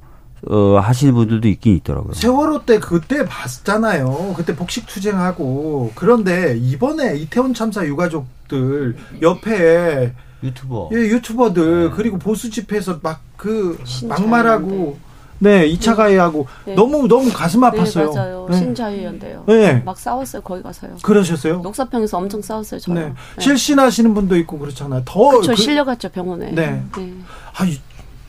[0.48, 2.14] 어, 하시는 분들도 있긴 있더라고요.
[2.14, 4.34] 세월호 때 그때 봤잖아요.
[4.36, 10.14] 그때 복식 투쟁하고 그런데 이번에 이태원 참사 유가족들 옆에
[10.46, 10.90] 유튜버.
[10.94, 11.96] 예, 유튜버들 네.
[11.96, 13.78] 그리고 보수 집회에서 막 그
[14.08, 14.98] 막말하고
[15.38, 15.96] 네, 2차 네.
[15.96, 16.76] 가해하고 네.
[16.76, 18.10] 너무 너무 가슴 네, 아팠어요.
[18.10, 18.48] 네, 맞아요.
[18.50, 18.58] 네.
[18.58, 19.44] 신자유연대요.
[19.48, 19.82] 네.
[19.86, 20.42] 막 싸웠어요.
[20.42, 20.96] 거기 가서요.
[21.04, 21.60] 그러셨어요?
[21.60, 22.80] 녹사평에서 엄청 싸웠어요.
[22.80, 23.02] 저는.
[23.02, 23.08] 네.
[23.10, 23.42] 네.
[23.44, 25.02] 실신하시는 분도 있고 그렇잖아요.
[25.06, 26.52] 더 그쵸, 그, 실려갔죠 병원에.
[26.52, 26.82] 네.
[26.98, 27.14] 네.
[27.54, 27.68] 아,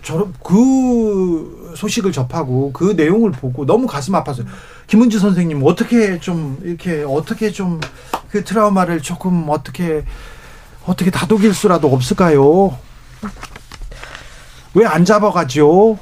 [0.02, 4.44] 저런 그 소식을 접하고 그 내용을 보고 너무 가슴 아팠어요.
[4.88, 7.80] 김은지 선생님 어떻게 좀 이렇게 어떻게 좀
[8.36, 10.04] 그 트라우마를 조금 어떻게
[10.86, 12.76] 어떻게 다독일 수라도 없을까요?
[14.74, 15.98] 왜 안 잡아가죠?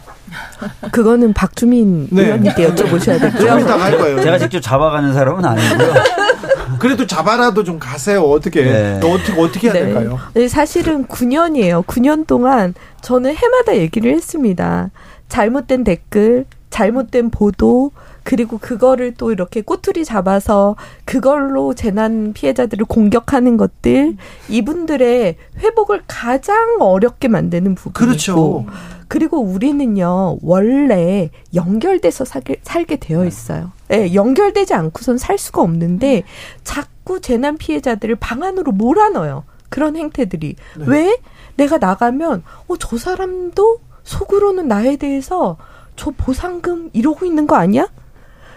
[0.91, 2.25] 그거는 박주민 네.
[2.25, 4.23] 의원님께 여쭤보셔야 되고요.
[4.23, 5.95] 제가 직접 잡아가는 사람은 아니고요.
[6.81, 8.23] 그래도 잡아라도 좀 가세요.
[8.23, 9.01] 어떻게 네.
[9.05, 9.85] 어떻게 어떻게 해야 네.
[9.85, 10.19] 될까요?
[10.35, 11.85] 네, 사실은 9년이에요.
[11.87, 14.91] 9년 동안 저는 해마다 얘기를 했습니다.
[15.29, 17.93] 잘못된 댓글, 잘못된 보도,
[18.25, 24.17] 그리고 그거를 또 이렇게 꼬투리 잡아서 그걸로 재난 피해자들을 공격하는 것들
[24.49, 28.67] 이분들의 회복을 가장 어렵게 만드는 부분이고 그렇죠.
[29.07, 33.71] 그리고 우리는요 원래 연결돼서 살게, 살게 되어 있어요.
[33.91, 36.25] 예, 네, 연결되지 않고선 살 수가 없는데
[36.65, 39.45] 자꾸 재난 피해자들을 방 안으로 몰아넣어요.
[39.69, 40.85] 그런 행태들이 네.
[40.87, 41.17] 왜
[41.57, 45.57] 내가 나가면 어 저 사람도 속으로는 나에 대해서
[45.97, 47.89] 저 보상금 이러고 있는 거 아니야?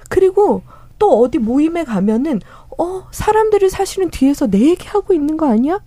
[0.09, 0.63] 그리고
[0.99, 2.41] 또 어디 모임에 가면은
[2.77, 5.79] 어 사람들이 사실은 뒤에서 내 얘기하고 있는 거 아니야?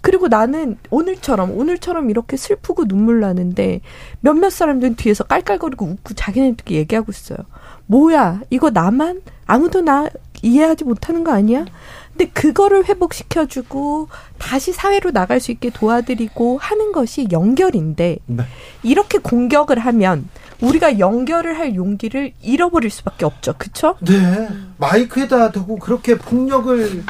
[0.00, 3.80] 그리고 나는 오늘처럼 오늘처럼 이렇게 슬프고 눈물 나는데
[4.20, 7.38] 몇몇 사람들은 뒤에서 깔깔거리고 웃고 자기네들끼리 얘기하고 있어요.
[7.86, 10.08] 뭐야 이거 나만 아무도 나
[10.42, 11.64] 이해하지 못하는 거 아니야?
[12.10, 18.44] 근데 그거를 회복시켜주고 다시 사회로 나갈 수 있게 도와드리고 하는 것이 연결인데 네.
[18.82, 20.28] 이렇게 공격을 하면
[20.60, 23.54] 우리가 연결을 할 용기를 잃어버릴 수밖에 없죠.
[23.58, 23.96] 그렇죠?
[24.00, 24.48] 네.
[24.78, 27.04] 마이크에다 대고 그렇게 폭력을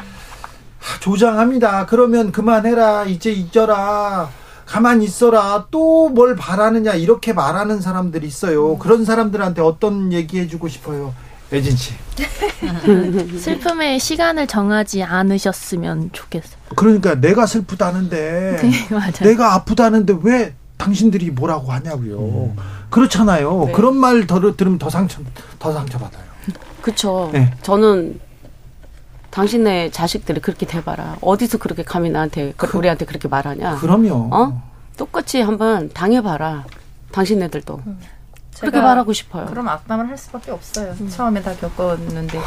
[0.99, 1.85] 조장합니다.
[1.87, 3.05] 그러면 그만해라.
[3.05, 4.29] 이제 잊어라.
[4.65, 5.67] 가만히 있어라.
[5.71, 6.93] 또 뭘 바라느냐.
[6.93, 8.77] 이렇게 말하는 사람들이 있어요.
[8.77, 11.13] 그런 사람들한테 어떤 얘기 해주고 싶어요.
[11.51, 11.93] 애진 씨.
[13.39, 16.59] 슬픔의 시간을 정하지 않으셨으면 좋겠어요.
[16.75, 22.17] 그러니까 내가 슬프다는데, 네, 내가 아프다는데 왜 당신들이 뭐라고 하냐고요.
[22.17, 22.55] 음.
[22.89, 23.65] 그렇잖아요.
[23.65, 23.71] 네.
[23.73, 25.21] 그런 말 더, 들으면 더 상처
[25.59, 26.23] 더 상처 받아요.
[26.81, 27.29] 그렇죠.
[27.33, 27.53] 네.
[27.61, 28.19] 저는
[29.29, 31.17] 당신네 자식들이 그렇게 돼봐라.
[31.21, 33.75] 어디서 그렇게 감히 나한테 그, 우리한테 그렇게 말하냐?
[33.75, 34.29] 그럼요.
[34.31, 34.63] 어?
[34.97, 36.65] 똑같이 한번 당해봐라.
[37.11, 37.81] 당신네들도.
[37.85, 37.99] 음.
[38.59, 39.45] 그렇게 말하고 싶어요.
[39.45, 40.95] 그럼 악담을 할 수밖에 없어요.
[40.99, 41.09] 음.
[41.09, 42.39] 처음에 다 겪었는데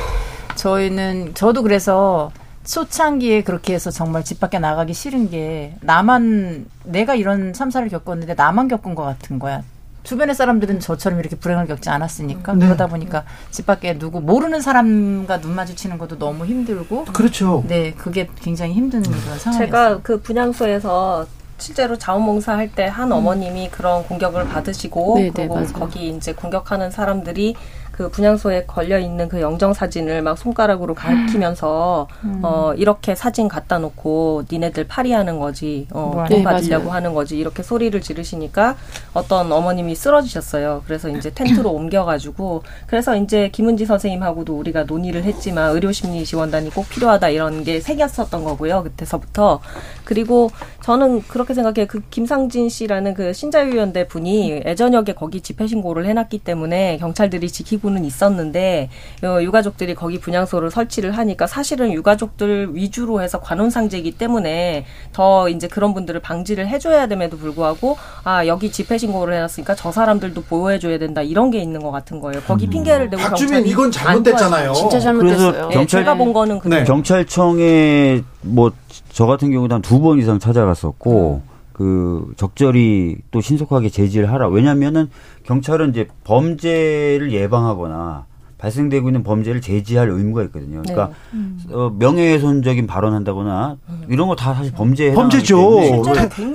[0.57, 2.33] 저희는 저도 그래서
[2.65, 8.69] 초창기에 그렇게 해서 정말 집 밖에 나가기 싫은 게 나만 내가 이런 참사를 겪었는데 나만
[8.69, 9.63] 겪은 것 같은 거야.
[10.05, 12.67] 주변의 사람들은 저처럼 이렇게 불행을 겪지 않았으니까 네.
[12.67, 17.63] 그러다 보니까 집 밖에 누구 모르는 사람과 눈 마주치는 것도 너무 힘들고 그렇죠.
[17.69, 19.59] 네, 그게 굉장히 힘든 그런 상황이었어요.
[19.59, 21.27] 제가 그 분향소에서
[21.59, 26.91] 실제로 자원봉사 할 때 한 어머님이 그런 공격을 받으시고 네, 네, 그리고 거기 이제 공격하는
[26.91, 27.55] 사람들이
[27.93, 32.41] 그 분향소에 걸려 있는 그 영정 사진을 막 손가락으로 가리키면서 음.
[32.43, 38.01] 어 이렇게 사진 갖다 놓고 니네들 파리하는 거지 어 네, 받으려고 하는 거지 이렇게 소리를
[38.01, 38.77] 지르시니까
[39.13, 40.83] 어떤 어머님이 쓰러지셨어요.
[40.87, 47.29] 그래서 이제 텐트로 옮겨가지고 그래서 이제 김은지 선생님하고도 우리가 논의를 했지만 의료심리 지원단이 꼭 필요하다
[47.29, 48.83] 이런 게 새겼었던 거고요.
[48.85, 49.61] 그때서부터
[50.05, 50.51] 그리고
[50.83, 51.87] 저는 그렇게 생각해요.
[51.87, 58.05] 그 김상진 씨라는 그 신자유연대 분이 애저녁에 거기 집회 신고를 해놨기 때문에 경찰들이 지키고 는
[58.05, 58.89] 있었는데
[59.25, 65.93] 어, 유가족들이 거기 분향소를 설치를 하니까 사실은 유가족들 위주로 해서 관혼상제이기 때문에 더 이제 그런
[65.93, 71.51] 분들을 방지를 해줘야 됨에도 불구하고 아 여기 집회 신고를 해놨으니까 저 사람들도 보호해줘야 된다 이런
[71.51, 72.41] 게 있는 것 같은 거예요.
[72.47, 72.71] 거기 음.
[72.71, 74.73] 핑계를 대고 박주민 이건 잘못됐잖아요.
[74.75, 75.51] 진짜 잘못됐어요.
[75.53, 76.85] 그래서 경찰, 네, 제가 본 거는 네.
[76.85, 78.71] 경찰청에 뭐
[79.13, 81.43] 저 같은 경우도 한 두 번 이상 찾아갔었고.
[81.73, 82.27] 음.
[82.27, 84.49] 그 적절히 또 신속하게 제지를 하라.
[84.49, 85.09] 왜냐면은
[85.45, 88.27] 경찰은 이제 범죄를 예방하거나
[88.59, 90.83] 발생되고 있는 범죄를 제지할 의무가 있거든요.
[90.83, 91.15] 그러니까 네.
[91.35, 91.61] 음.
[91.73, 94.03] 어, 명예훼손적인 발언한다거나 음.
[94.09, 95.81] 이런 거 다 사실 범죄에 범죄죠.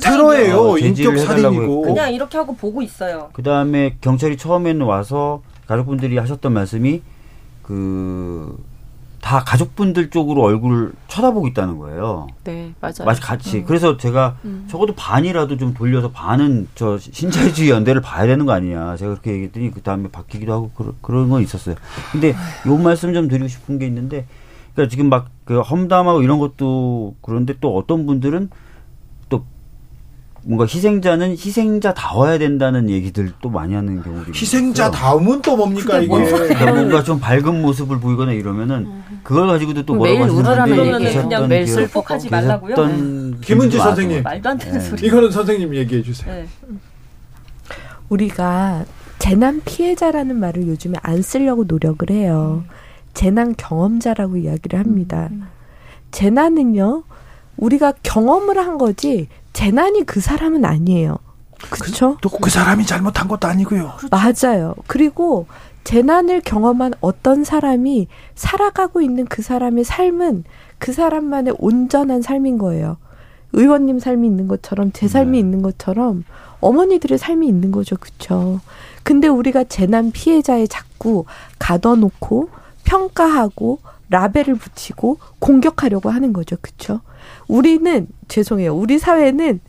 [0.02, 0.78] 테러예요.
[0.78, 1.82] 인격 살인이고.
[1.82, 3.30] 그냥 이렇게 하고 보고 있어요.
[3.34, 7.02] 그 다음에 경찰이 처음에는 와서 가족분들이 하셨던 말씀이
[7.62, 8.58] 그
[9.28, 12.28] 다 가족분들 쪽으로 얼굴을 쳐다보고 있다는 거예요.
[12.46, 13.04] 네, 맞아요.
[13.06, 13.58] 마치 같이.
[13.58, 13.66] 음.
[13.66, 14.66] 그래서 제가 음.
[14.70, 18.96] 적어도 반이라도 좀 돌려서 반은 저 신자유주의 연대를 봐야 되는 거 아니냐.
[18.96, 21.76] 제가 그렇게 얘기했더니 그 다음에 바뀌기도 하고 그러, 그런 건 있었어요.
[22.14, 22.36] 근데
[22.68, 24.26] 요 말씀 좀 드리고 싶은 게 있는데,
[24.74, 28.50] 그러니까 지금 막 그 험담하고 이런 것도 그런데 또 어떤 분들은
[30.48, 37.04] 뭔가 희생자는 희생자다워야 된다는 얘기들 또 많이 하는 경우도 희생자다움은 또 뭡니까 이게 그러니까 뭔가
[37.04, 42.76] 좀 밝은 모습을 보이거나 이러면 그걸 가지고도 또 뭐라고 하시는 그냥 매일 슬퍼하지 말라고요.
[42.76, 43.38] 네.
[43.42, 44.86] 김은지 선생님 말도 안 되는 네.
[44.86, 45.08] 소리.
[45.08, 46.34] 이거는 선생님 얘기해 주세요.
[46.34, 46.48] 네.
[48.08, 48.86] 우리가
[49.20, 52.64] 재난 피해자라는 말을 요즘에 안 쓰려고 노력을 해요.
[52.66, 52.70] 음.
[53.14, 55.28] 재난 경험자라고 이야기를 합니다.
[55.30, 55.44] 음.
[56.12, 57.04] 재난은요,
[57.58, 59.28] 우리가 경험을 한 거지
[59.58, 61.18] 재난이 그 사람은 아니에요.
[61.72, 62.16] 그렇죠?
[62.22, 63.94] 또그 그 사람이 잘못한 것도 아니고요.
[63.98, 64.08] 그렇죠.
[64.12, 64.76] 맞아요.
[64.86, 65.48] 그리고
[65.84, 70.44] 재난을 경험한 어떤 사람이 살아가고 있는 그 사람의 삶은
[70.78, 72.98] 그 사람만의 온전한 삶인 거예요.
[73.54, 75.40] 의원님 삶이 있는 것처럼 제 삶이 네.
[75.40, 76.24] 있는 것처럼
[76.60, 77.98] 어머니들의 삶이 있는 거죠.
[77.98, 78.62] 그렇죠?
[79.02, 81.26] 근데 우리가 재난 피해자에 자꾸
[81.58, 82.50] 가둬놓고
[82.84, 83.80] 평가하고
[84.10, 86.58] 라벨을 붙이고 공격하려고 하는 거죠.
[86.62, 87.02] 그렇죠?
[87.48, 88.76] 우리는 죄송해요.
[88.76, 89.60] 우리 사회는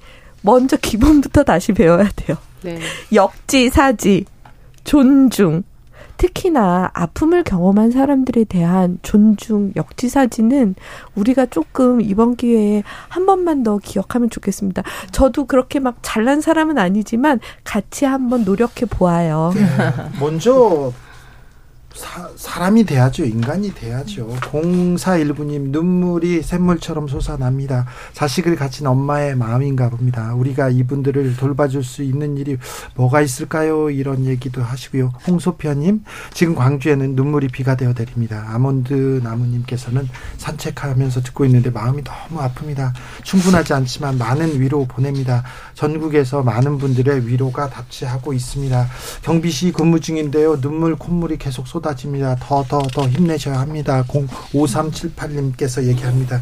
[0.42, 2.36] 먼저 기본부터 다시 배워야 돼요.
[2.62, 2.78] 네.
[3.12, 4.24] 역지 사지,
[4.84, 5.62] 존중,
[6.16, 10.74] 특히나 아픔을 경험한 사람들에 대한 존중, 역지사지는
[11.14, 14.82] 우리가 조금 이번 기회에 한 번만 더 기억하면 좋겠습니다.
[15.12, 19.52] 저도 그렇게 막 잘난 사람은 아니지만 같이 한번 노력해 보아요.
[19.54, 19.64] 네.
[20.18, 20.92] 먼저
[21.98, 23.24] 사, 사람이 돼야죠.
[23.24, 24.28] 인간이 돼야죠.
[24.40, 27.86] 0419님 눈물이 샘물처럼 솟아납니다.
[28.12, 30.32] 자식을 가진 엄마의 마음인가 봅니다.
[30.34, 32.56] 우리가 이분들을 돌봐줄 수 있는 일이
[32.94, 33.90] 뭐가 있을까요?
[33.90, 35.12] 이런 얘기도 하시고요.
[35.26, 38.46] 홍소피아님 지금 광주에는 눈물이 비가 되어 내립니다.
[38.48, 42.92] 아몬드 나무님께서는 산책하면서 듣고 있는데 마음이 너무 아픕니다.
[43.24, 45.42] 충분하지 않지만 많은 위로 보냅니다.
[45.78, 48.86] 전국에서 많은 분들의 위로가 답지하고 있습니다.
[49.22, 50.60] 경비시 근무 중인데요.
[50.60, 52.36] 눈물 콧물이 계속 쏟아 쏟아집니다.
[52.40, 54.02] 더, 더, 더 힘내셔야 합니다.
[54.08, 56.40] 05378님께서 얘기합니다.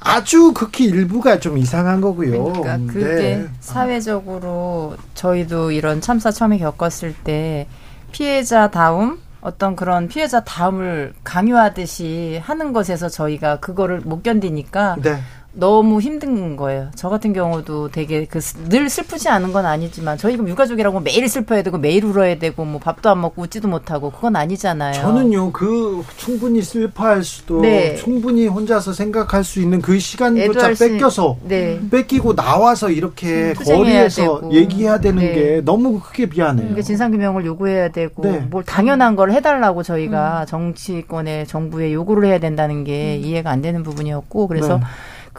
[0.00, 2.52] 아주 극히 일부가 좀 이상한 거고요.
[2.52, 3.48] 그러니까 그게 네.
[3.60, 7.68] 사회적으로 저희도 이런 참사 처음에 겪었을 때
[8.10, 15.18] 피해자 다움 어떤 그런 피해자 다음을 강요하듯이 하는 것에서 저희가 그거를 못 견디니까 네.
[15.58, 16.90] 너무 힘든 거예요.
[16.94, 18.38] 저 같은 경우도 되게 그
[18.68, 22.78] 늘 슬프지 않은 건 아니지만 저희 가 유가족이라고 매일 슬퍼야 되고 매일 울어야 되고 뭐
[22.80, 24.94] 밥도 안 먹고 웃지도 못하고 그건 아니잖아요.
[24.94, 27.96] 저는요 그 충분히 슬퍼할 수도 네.
[27.96, 31.80] 충분히 혼자서 생각할 수 있는 그 시간조차 뺏겨서 네.
[31.90, 34.52] 뺏기고 나와서 이렇게 음, 거리에서 되고.
[34.52, 35.34] 얘기해야 되는 네.
[35.34, 36.66] 게 너무 크게 미안해요.
[36.68, 38.38] 그러니까 진상규명을 요구해야 되고 네.
[38.48, 40.46] 뭘 당연한 걸 해달라고 저희가 음.
[40.46, 43.24] 정치권에 정부에 요구를 해야 된다는 게 음.
[43.26, 44.80] 이해가 안 되는 부분이었고 그래서.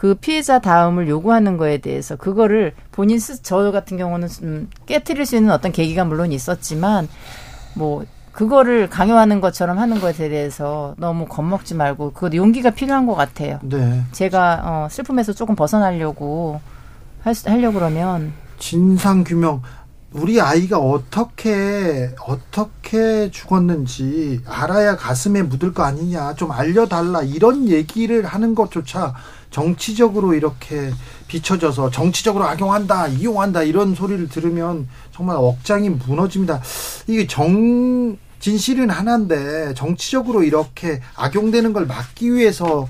[0.00, 5.36] 그 피해자 다음을 요구하는 거에 대해서 그거를 본인 스, 저 같은 경우는 좀 깨뜨릴 수
[5.36, 7.06] 있는 어떤 계기가 물론 있었지만
[7.74, 13.58] 뭐 그거를 강요하는 것처럼 하는 것에 대해서 너무 겁먹지 말고 그것도 용기가 필요한 것 같아요.
[13.62, 14.02] 네.
[14.12, 16.62] 제가 어, 슬픔에서 조금 벗어나려고
[17.20, 19.60] 할, 하려고 그러면 진상 규명
[20.12, 28.54] 우리 아이가 어떻게 어떻게 죽었는지 알아야 가슴에 묻을 거 아니냐 좀 알려달라 이런 얘기를 하는
[28.54, 29.14] 것조차
[29.50, 30.90] 정치적으로 이렇게
[31.28, 36.60] 비춰져서 정치적으로 악용한다, 이용한다 이런 소리를 들으면 정말 억장이 무너집니다.
[37.08, 42.88] 이게 정 진실은 하나인데 정치적으로 이렇게 악용되는 걸 막기 위해서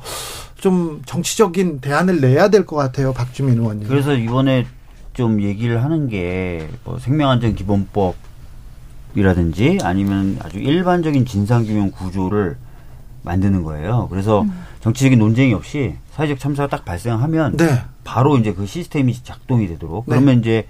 [0.57, 3.89] 좀 정치적인 대안을 내야 될 것 같아요, 박주민 의원님.
[3.89, 4.67] 그래서 이번에
[5.15, 8.15] 좀 얘기를 하는 게 뭐 생명안전 기본법
[9.17, 12.57] 이라든지 아니면 아주 일반적인 진상규명 구조를
[13.23, 14.07] 만드는 거예요.
[14.11, 14.53] 그래서 음.
[14.81, 17.83] 정치적인 논쟁이 없이 사회적 참사가 딱 발생하면 네.
[18.05, 20.15] 바로 이제 그 시스템이 작동이 되도록 네.
[20.15, 20.67] 그러면 이제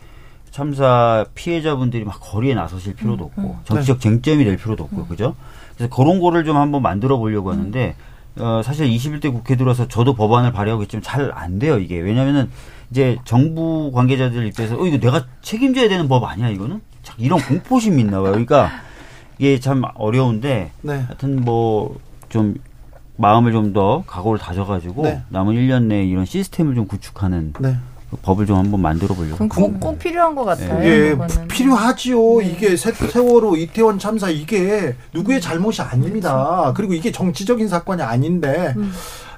[0.51, 3.55] 참사 피해자분들이 막 거리에 나서실 필요도 없고 음, 음.
[3.65, 4.03] 정치적 네.
[4.03, 5.09] 쟁점이 될 필요도 없고 음.
[5.09, 5.37] 그죠?
[5.77, 7.95] 그래서 그런 거를 좀 한번 만들어 보려고 하는데
[8.39, 12.51] 어, 사실 21대 국회 들어서 저도 법안을 발의하고 있지만 잘 안 돼요 이게 왜냐면은
[12.91, 16.81] 이제 정부 관계자들 입장에서 어 이거 내가 책임져야 되는 법 아니야 이거는
[17.19, 18.33] 이런 공포심이 있나 봐요.
[18.33, 18.71] 그러니까
[19.39, 20.93] 이게 참 어려운데 네.
[21.07, 21.97] 하여튼 뭐
[22.31, 22.55] 좀
[23.21, 25.23] 마음을 좀 더 각오를 다져가지고 네.
[25.29, 27.77] 남은 1년 내에 이런 시스템을 좀 구축하는 네.
[28.11, 29.47] 그 법을 좀 한번 만들어 보려고.
[29.49, 30.83] 꼭, 꼭 필요한 것 같아요.
[30.85, 31.17] 예,
[31.47, 32.41] 필요하지요.
[32.41, 32.47] 네.
[32.47, 36.33] 이게 세월호 이태원 참사 이게 누구의 잘못이 아닙니다.
[36.33, 36.75] 그렇죠.
[36.75, 38.93] 그리고 이게 정치적인 사건이 아닌데 음.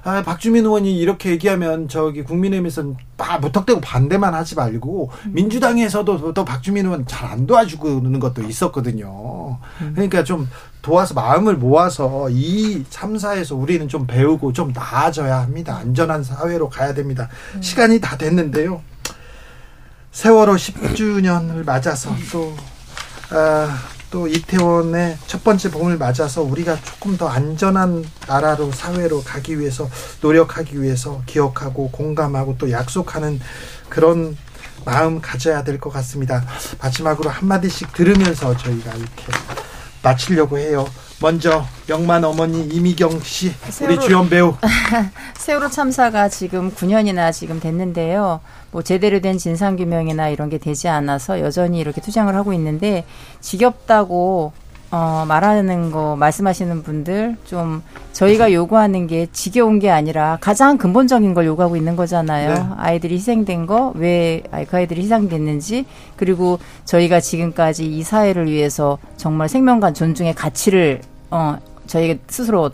[0.05, 5.33] 아, 박주민 의원이 이렇게 얘기하면 저기 국민의힘에서는 막 무턱대고 반대만 하지 말고 음.
[5.35, 9.59] 민주당에서도 또 박주민 의원 잘 안 도와주는 것도 있었거든요.
[9.83, 9.93] 음.
[9.95, 10.49] 그러니까 좀
[10.83, 15.77] 도와서 마음을 모아서 이 참사에서 우리는 좀 배우고 좀 나아져야 합니다.
[15.77, 17.29] 안전한 사회로 가야 됩니다.
[17.55, 17.63] 음.
[17.63, 18.83] 시간이 다 됐는데요.
[20.11, 22.55] 세월호 10주년을 맞아서 또
[23.31, 23.79] 아,
[24.11, 29.89] 또 이태원의 첫 번째 봄을 맞아서 우리가 조금 더 안전한 나라로 사회로 가기 위해서
[30.21, 33.41] 노력하기 위해서 기억하고 공감하고 또 약속하는
[33.89, 34.37] 그런
[34.85, 36.45] 마음 가져야 될 것 같습니다.
[36.83, 39.33] 마지막으로 한마디씩 들으면서 저희가 이렇게
[40.03, 40.87] 마치려고 해요.
[41.21, 44.57] 먼저 영만 어머니 이미경 씨 세월호, 우리 주연 배우
[45.39, 48.41] 세월호 참사가 지금 9년이나 지금 됐는데요.
[48.73, 53.05] 뭐 제대로 된 진상 규명이나 이런 게 되지 않아서 여전히 이렇게 투쟁을 하고 있는데
[53.41, 54.53] 지겹다고
[54.95, 57.83] 어, 말하는 거 말씀하시는 분들 좀
[58.13, 62.53] 저희가 요구하는 게 지겨운 게 아니라 가장 근본적인 걸 요구하고 있는 거잖아요.
[62.55, 62.63] 네.
[62.77, 65.87] 아이들이 희생된 거, 왜 그 아이들이 희생됐는지,
[66.17, 72.71] 그리고 저희가 지금까지 이 사회를 위해서 정말 생명과 존중의 가치를 어, 저희 스스로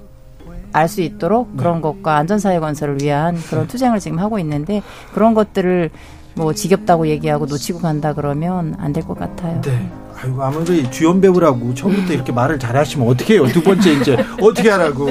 [0.72, 1.80] 알 수 있도록 그런 네.
[1.82, 3.68] 것과 안전사회 건설을 위한 그런 네.
[3.68, 4.82] 투쟁을 지금 하고 있는데
[5.14, 5.90] 그런 것들을
[6.34, 9.60] 뭐 지겹다고 얘기하고 놓치고 간다 그러면 안 될 것 같아요.
[9.62, 9.88] 네.
[10.20, 13.46] 아이고 아무리 주연 배우라고 처음부터 이렇게 말을 잘하시면 어떻게 해요?
[13.46, 15.10] 두 번째 이제 어떻게 하라고?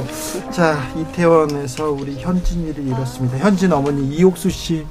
[0.52, 3.38] 자 이태원에서 우리 현진이를 잃었습니다.
[3.38, 4.86] 현진 어머니 이옥수 씨.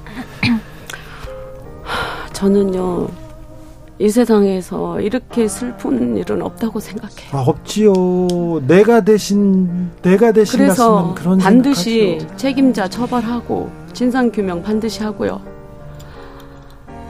[2.33, 3.07] 저는요
[3.99, 7.29] 이 세상에서 이렇게 슬픈 일은 없다고 생각해요.
[7.31, 7.93] 아, 없지요.
[8.67, 12.37] 내가 대신 내가 대신 그래서 그런 반드시 생각하죠.
[12.37, 15.41] 책임자 처벌하고 진상 규명 반드시 하고요.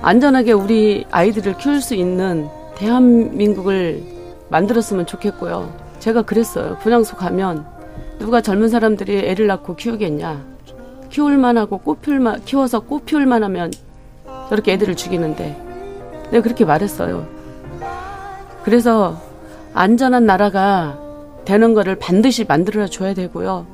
[0.02, 2.48] 안전하게 우리 아이들을 키울 수 있는
[2.78, 4.04] 대한민국을
[4.50, 5.74] 만들었으면 좋겠고요.
[6.00, 6.78] 제가 그랬어요.
[6.82, 7.66] 분양소 가면
[8.20, 10.46] 누가 젊은 사람들이 애를 낳고 키우겠냐.
[11.10, 13.72] 키울만 하고 꽃피울만, 키워서 꽃 피울만 하면
[14.50, 15.58] 저렇게 애들을 죽이는데
[16.32, 17.26] 내가 그렇게 말했어요.
[18.64, 19.20] 그래서
[19.74, 21.00] 안전한 나라가
[21.46, 23.66] 되는 거를 반드시 만들어 줘야 되고요.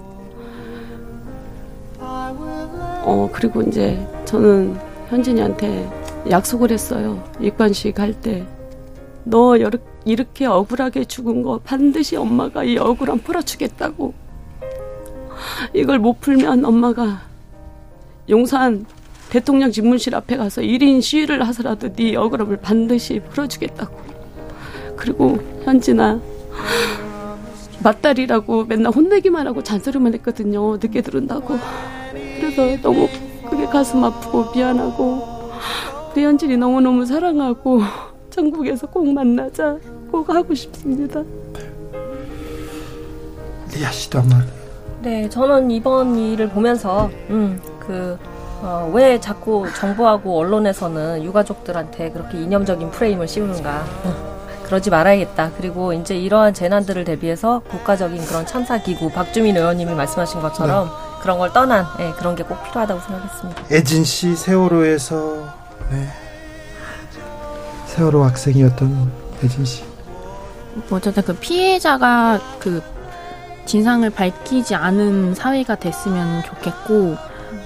[2.00, 4.78] 어, 그리고 이제 저는
[5.10, 5.90] 현진이한테
[6.30, 7.22] 약속을 했어요.
[7.42, 8.46] 입관식 할 때.
[9.26, 9.56] 너
[10.06, 14.14] 이렇게 억울하게 죽은 거 반드시 엄마가 이 억울함 풀어주겠다고.
[15.74, 17.22] 이걸 못 풀면 엄마가
[18.30, 18.86] 용산
[19.30, 23.98] 대통령 집무실 앞에 가서 1인 시위를 하서라도 네 억울함을 반드시 풀어주겠다고.
[24.96, 26.22] 그리고 현진아
[27.82, 30.78] 맞다리라고 맨날 혼내기만 하고 잔소리만 했거든요.
[30.78, 31.58] 늦게 들은다고.
[32.12, 33.10] 그래서 너무
[33.50, 35.52] 그게 가슴 아프고 미안하고
[36.12, 37.82] 우리 현진이 너무너무 사랑하고
[38.44, 39.78] 전국에서 꼭 만나자
[40.12, 41.22] 꼭 하고 싶습니다.
[43.74, 44.46] 리아 씨도 한번.
[45.02, 48.18] 네, 저는 이번 일을 보면서 음, 그
[48.62, 53.84] 어, 왜 자꾸 정부하고 언론에서는 유가족들한테 그렇게 이념적인 프레임을 씌우는가.
[54.64, 55.52] 그러지 말아야겠다.
[55.58, 60.92] 그리고 이제 이러한 재난들을 대비해서 국가적인 그런 참사기구, 박주민 의원님이 말씀하신 것처럼 네.
[61.22, 63.64] 그런 걸 떠난 네, 그런 게 꼭 필요하다고 생각했습니다.
[63.72, 65.46] 애진 씨 세월호에서
[65.92, 66.08] 네.
[67.94, 69.12] 세월호 학생이었던
[69.44, 69.84] 애진 씨.
[70.90, 72.82] 뭐 어쨌든 그 피해자가 그
[73.66, 77.16] 진상을 밝히지 않은 사회가 됐으면 좋겠고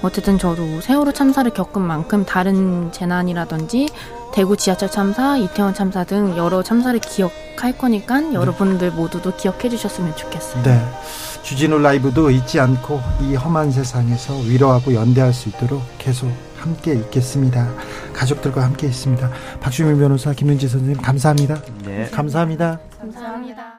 [0.02, 3.88] 어쨌든 저도 세월호 참사를 겪은 만큼 다른 재난이라든지
[4.34, 8.34] 대구 지하철 참사, 이태원 참사 등 여러 참사를 기억할 거니까 네.
[8.34, 10.62] 여러분들 모두도 기억해 주셨으면 좋겠어요.
[10.62, 10.78] 네.
[11.42, 17.68] 주진우 라이브도 잊지 않고 이 험한 세상에서 위로하고 연대할 수 있도록 계속 함께 있겠습니다.
[18.12, 19.30] 가족들과 함께 있습니다.
[19.60, 21.62] 박주민 변호사, 김윤지 선생님 감사합니다.
[21.84, 22.08] 네.
[22.10, 22.80] 감사합니다.
[23.00, 23.74] 감사합니다.